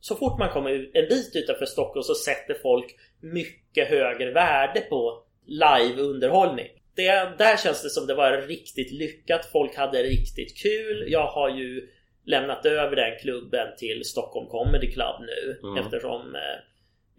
[0.00, 2.86] så fort man kommer en bit utanför Stockholm så sätter folk
[3.20, 6.68] mycket högre värde på liveunderhållning.
[6.96, 9.46] det, där känns det som det var riktigt lyckat.
[9.52, 11.04] Folk hade riktigt kul.
[11.08, 11.88] Jag har ju
[12.26, 15.84] lämnat över den klubben till Stockholm Comedy Club nu Mm.
[15.84, 16.40] eftersom eh,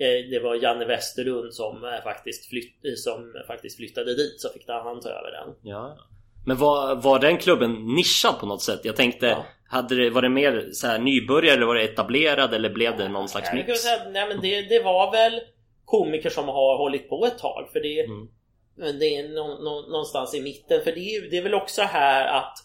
[0.05, 4.63] det var Janne Westerlund som, eh, faktiskt flytt, eh, som faktiskt flyttade dit så fick
[4.67, 5.55] han ta över den.
[5.61, 5.97] Ja.
[6.45, 8.79] Men var, var den klubben nischad på något sätt?
[8.83, 9.45] Jag tänkte, Ja.
[9.69, 13.07] hade det, var det mer så här nybörjare eller var det etablerad eller blev det
[13.09, 13.81] någon slags mix?
[13.81, 15.41] säga, nej, men det, det var väl
[15.85, 18.99] komiker som har hållit på ett tag för det, Mm.
[18.99, 22.57] det är nå, nå, någonstans i mitten för det det är väl också här att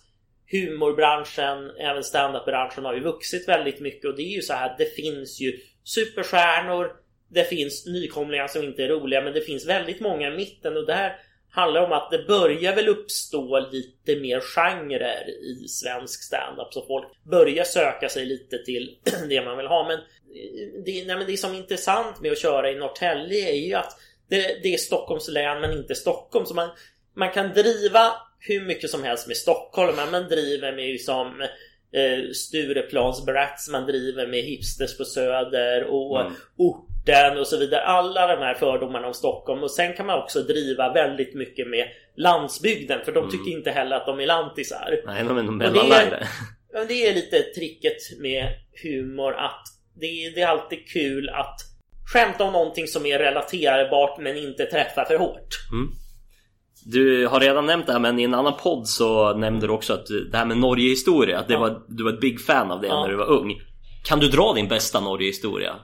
[0.51, 4.95] humorbranschen, även standup-branschen har ju vuxit väldigt mycket och det är ju så här det
[4.97, 6.93] finns ju superstjärnor,
[7.29, 10.87] det finns nykomlingar som inte är roliga men det finns väldigt många i mitten och
[10.87, 11.17] där
[11.51, 17.05] handlar om att det börjar väl uppstå lite mer genrer i svensk standup så folk
[17.23, 18.99] börjar söka sig lite till
[19.29, 19.89] det man vill ha.
[19.89, 19.99] Men
[20.85, 23.99] det, nej, men det som är intressant med att köra i Norrtälje är ju att
[24.29, 26.47] det, det är Stockholms län men inte Stockholm.
[26.47, 26.71] Så man,
[27.15, 29.97] man kan driva hur mycket som helst med Stockholm.
[29.97, 31.41] Men man driver med liksom
[31.93, 36.33] eh, Stureplans brats, man driver med hipsters på Söder och Mm.
[37.07, 37.81] Orten och så vidare.
[37.83, 41.87] Alla de här fördomarna om Stockholm och sen kan man också driva väldigt mycket med
[42.17, 44.99] landsbygden för de tycker inte heller att de är lantisar.
[45.07, 48.49] Nej, de är nog Och det, det är lite tricket med
[48.83, 49.63] humor att
[50.01, 51.57] det är, det är alltid kul att
[52.13, 55.49] skämta om någonting som är relaterbart men inte träffa för hårt.
[56.85, 59.93] Du har redan nämnt det här men i en annan podd så nämnde du också
[59.93, 61.61] att det här med Norge-historia, att det Ja.
[61.61, 63.03] var, du var ett big fan av det Ja.
[63.03, 63.61] när du var ung.
[64.05, 65.75] Kan du dra din bästa Norge-historia?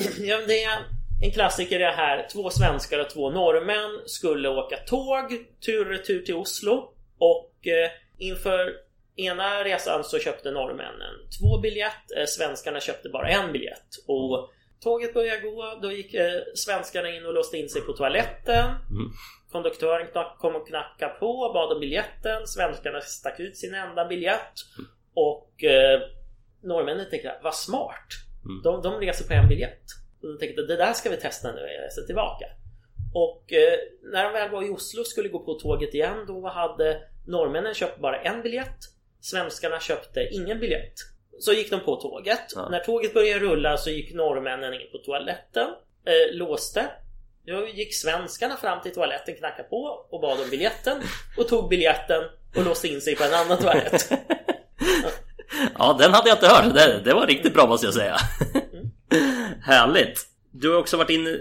[0.28, 0.78] Ja, det är
[1.24, 2.26] en klassiker det här.
[2.32, 5.30] Två svenskar och två norrmän skulle åka tåg
[5.66, 6.92] tur och retur till Oslo.
[7.18, 8.72] Och eh, inför
[9.16, 12.10] ena resan så köpte norrmännen två biljett.
[12.18, 13.88] Eh, svenskarna köpte bara en biljett.
[14.06, 15.78] Och tåget började gå.
[15.82, 18.70] Då gick eh, svenskarna in och låste in sig på toaletten.
[19.52, 22.46] Konduktören knack- kom och knackade på bad om biljetten.
[22.46, 24.52] Svenskarna stack ut sin enda biljett.
[25.14, 26.00] Och eh,
[26.62, 28.06] norrmännen tänkte vad smart.
[28.64, 29.82] De, de reser på en biljett.
[30.22, 32.46] Och de tänkte det där ska vi testa när vi reser tillbaka.
[33.14, 33.78] Och eh,
[34.12, 37.74] när de väl var i Oslo och skulle gå på tåget igen då hade norrmännen
[37.74, 38.78] köpt bara en biljett.
[39.20, 40.94] Svenskarna köpte ingen biljett.
[41.38, 42.52] Så gick de på tåget.
[42.54, 42.68] Ja.
[42.68, 45.68] När tåget började rulla så gick norrmännen in på toaletten.
[46.04, 46.86] Eh, låste.
[47.46, 51.02] Då gick svenskarna fram till toaletten, knackade på och bad om biljetten.
[51.36, 52.24] Och tog biljetten
[52.56, 54.12] och låste in sig på en annan toalett.
[55.78, 56.74] Ja, den hade jag inte hört.
[56.74, 58.16] Det, det var riktigt bra måste jag säga.
[59.62, 60.26] Härligt!
[60.52, 61.38] Du har också varit inne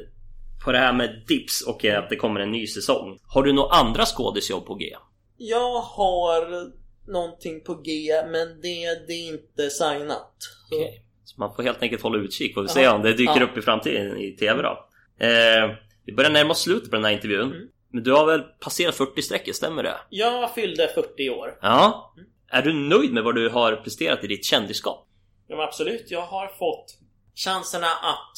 [0.66, 3.20] på det här med Dips och att det kommer en ny säsong.
[3.28, 4.96] Har du några andra skådisjobb på G?
[5.38, 6.72] Jag har
[7.12, 10.36] någonting på G men det, det är inte signat.
[10.70, 11.04] Så- Okej.
[11.24, 13.44] Så man får helt enkelt hålla utkik och se om det dyker Ja.
[13.44, 14.88] upp i framtiden i TV då.
[15.26, 15.70] Eh,
[16.06, 17.42] vi börjar närma oss slutet på den här intervjun.
[17.52, 17.68] Mm.
[17.92, 19.96] Men du har väl passerat 40 strecket, stämmer det?
[20.10, 21.58] Jag fyllde 40 år.
[21.62, 22.14] Ja.
[22.52, 25.08] Är du nöjd med vad du har presterat i ditt kändisskap?
[25.48, 26.98] Ja, absolut, jag har fått
[27.36, 28.34] chanserna att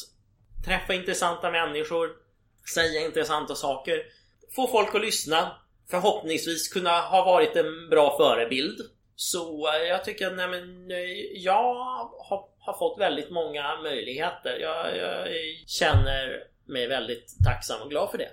[0.64, 2.10] träffa intressanta människor,
[2.74, 4.02] säga intressanta saker,
[4.56, 5.52] få folk att lyssna,
[5.90, 8.78] förhoppningsvis kunna ha varit en bra förebild.
[9.16, 10.98] Så eh, jag tycker att nej, men, eh,
[11.34, 11.74] jag
[12.28, 14.58] har, har fått väldigt många möjligheter.
[14.60, 15.28] Jag, jag
[15.66, 18.30] känner mig väldigt tacksam och glad för det.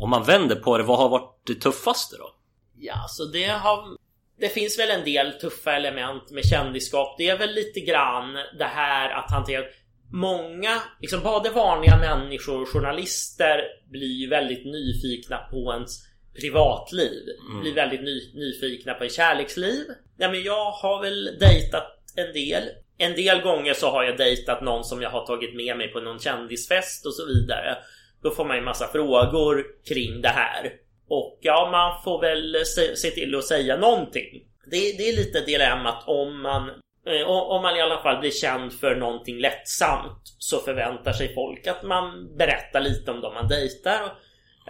[0.00, 2.34] Om man vänder på det, vad har varit det tuffaste då?
[2.78, 3.96] Ja, så det har...
[4.38, 7.14] Det finns väl en del tuffa element med kändisskap.
[7.18, 9.64] Det är väl lite grann det här att hantera...
[10.12, 13.60] Många, liksom både vanliga människor och journalister
[13.90, 16.02] blir ju väldigt nyfikna på ens
[16.40, 17.22] privatliv.
[17.60, 19.86] Blir väldigt ny, nyfikna på en kärleksliv.
[20.18, 22.62] Ja, men jag har väl dejtat en del.
[22.98, 26.00] En del gånger så har jag dejtat någon som jag har tagit med mig på
[26.00, 27.76] någon kändisfest och så vidare.
[28.22, 30.72] Då får man ju massa frågor kring det här.
[31.14, 34.42] Och ja, man får väl se, se till att säga någonting.
[34.70, 36.68] Det, det är lite dilemmat om man
[37.06, 41.66] eh, om man i alla fall blir känd för någonting lättsamt så förväntar sig folk
[41.66, 44.02] att man berättar lite om dem man dejtar.
[44.02, 44.10] Och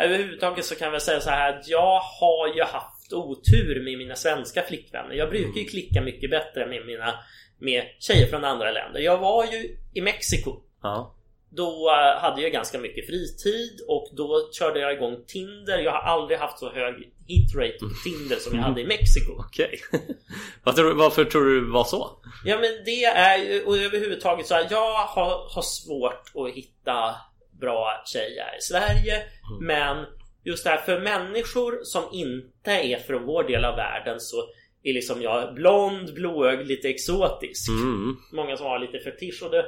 [0.03, 4.17] överhuvudtaget så kan jag säga så här att jag har ju haft otur med mina
[4.17, 5.15] svenska flickvänner.
[5.15, 7.15] Jag brukar ju klicka mycket bättre med mina
[7.59, 9.01] med tjejer från andra länder.
[9.01, 11.14] Jag var ju i Mexiko Ja.
[11.57, 15.79] Då eh, hade jag ganska mycket fritid och då körde jag igång Tinder.
[15.79, 16.95] Jag har aldrig haft så hög
[17.27, 19.33] hitrate på Tinder som jag hade i Mexiko.
[19.39, 19.81] Okej.
[20.77, 22.11] Du- Varför tror du det var så?
[22.45, 27.15] Ja men det är ju och överhuvudtaget så här, jag har, har svårt att hitta
[27.61, 29.23] bra tjejer i Sverige.
[29.61, 30.05] Men
[30.45, 34.37] just det här för människor som inte är från vår del av världen så
[34.83, 37.69] är liksom jag blond, blåögd, lite exotisk.
[37.71, 38.17] Mm.
[38.33, 39.65] Många som har lite fetisch och det...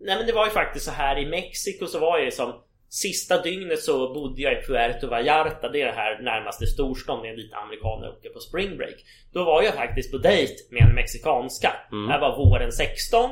[0.00, 2.62] Nej men det var ju faktiskt så här i Mexiko så var jag ju som
[2.92, 7.36] Sista dygnet så bodde jag i Puerto Vallarta, det är det här närmaste storstan där
[7.36, 8.94] lite amerikaner åker på spring break.
[9.32, 11.72] Då var jag faktiskt på dejt med en mexikanska.
[11.92, 12.06] Mm.
[12.06, 13.30] Det här var våren 16.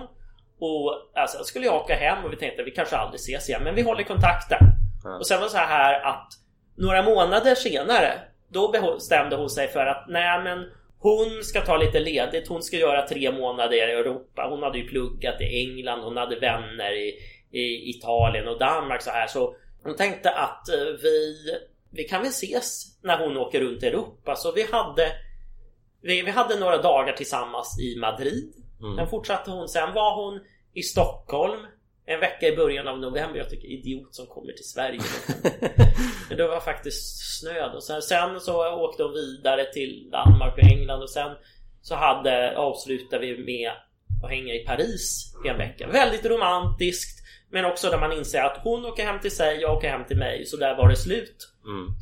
[0.61, 3.75] Och alltså, skulle jag åka hem och vi tänkte vi kanske aldrig ses igen, men
[3.75, 4.59] vi håller kontakten.
[5.19, 6.29] Och sen var det så här att
[6.77, 8.12] några månader senare,
[8.49, 10.59] då bestämde hon sig för att nej men
[11.01, 14.46] hon ska ta lite ledigt, hon ska göra tre månader i Europa.
[14.51, 17.14] Hon hade ju pluggat i England, hon hade vänner i,
[17.59, 19.26] i Italien och Danmark så här.
[19.26, 21.36] Så hon tänkte att eh, vi,
[21.90, 24.36] vi kan väl ses när hon åker runt i Europa.
[24.36, 25.12] Så vi hade,
[26.03, 28.53] vi, vi hade några dagar tillsammans i Madrid.
[28.96, 30.40] Sen fortsatte hon, sen var hon
[30.74, 31.61] i Stockholm
[32.09, 33.38] en vecka i början av november.
[33.38, 35.00] Jag tycker idiot som kommer till Sverige.
[36.28, 37.80] Men det var faktiskt snö då.
[37.80, 41.36] Sen, sen så åkte hon vidare till Danmark och England och sen
[41.82, 43.70] så hade, avslutade vi med
[44.24, 45.86] att hänga i Paris i en vecka.
[45.86, 47.18] Väldigt romantiskt
[47.50, 50.16] men också där man inser att hon åker hem till sig, jag åker hem till
[50.18, 50.46] mig.
[50.46, 51.48] Så där var det slut.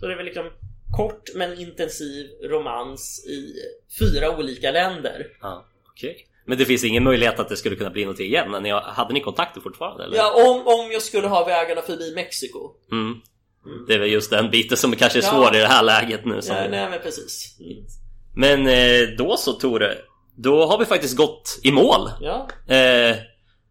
[0.00, 0.50] Så det var liksom
[0.96, 3.54] kort men intensiv romans i
[3.98, 5.26] fyra olika länder.
[5.40, 6.26] Ja, okej.
[6.46, 8.62] Men det finns ingen möjlighet att det skulle kunna bli någonting igen?
[8.62, 10.04] Ni, hade ni kontakter fortfarande?
[10.04, 10.16] Eller?
[10.16, 12.70] Ja, om, om jag skulle ha vägarna förbi Mexiko.
[12.92, 13.14] Mm.
[13.86, 15.28] Det är väl just den biten som kanske är Ja.
[15.30, 16.42] svår i det här läget nu.
[16.42, 16.56] Som...
[16.56, 17.56] Ja, nej men precis.
[17.60, 17.84] Mm.
[18.36, 19.98] Men eh, då så Tore,
[20.36, 22.10] då har vi faktiskt gått i mål.
[22.20, 22.48] Ja.
[22.74, 23.16] Eh,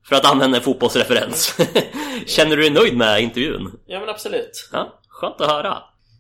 [0.10, 1.58] för att använda en fotbollsreferens.
[2.28, 3.72] Känner du dig nöjd med intervjun?
[3.86, 4.70] ja, men absolut.
[4.72, 5.78] Ja, skönt att höra.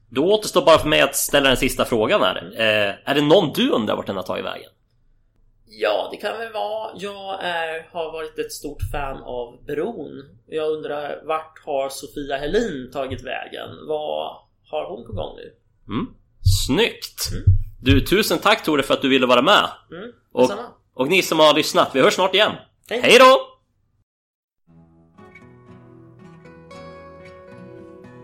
[0.09, 2.51] Då återstår bara för mig att ställa den sista frågan här.
[2.57, 4.69] Eh, är det någon du undrar vart den har tagit vägen?
[5.67, 6.91] Ja, det kan väl vara.
[6.95, 10.37] Jag är, har varit ett stort fan av Bron.
[10.47, 13.69] Jag undrar vart har Sofia Helin tagit vägen?
[13.87, 14.35] Vad
[14.71, 15.53] har hon på gång nu?
[15.93, 16.07] Mm.
[16.65, 17.29] Snyggt!
[17.81, 19.69] Du, tusen tack Tore för att du ville vara med.
[19.91, 20.51] Mm, Och,
[20.93, 22.51] och ni som har lyssnat, vi hörs snart igen.
[22.89, 23.01] Hej.
[23.01, 23.39] Hej då!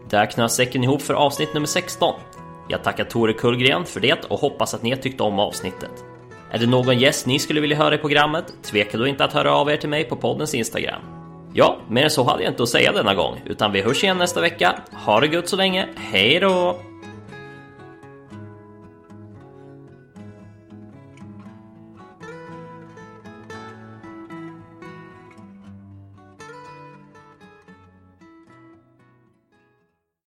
[0.09, 2.19] Där knöts säcken ihop för avsnitt nummer 16.
[2.69, 5.91] Jag tackar Tore Kullgren för det och hoppas att ni har tyckt om avsnittet.
[6.53, 8.45] Är det någon gäst ni skulle vilja höra i programmet?
[8.63, 11.01] Tveka då inte att höra av er till mig på poddens Instagram.
[11.53, 14.17] Ja, mer än så hade jag inte att säga denna gång, utan vi hörs igen
[14.17, 14.75] nästa vecka.
[15.05, 16.90] Ha det gött så länge, hej då!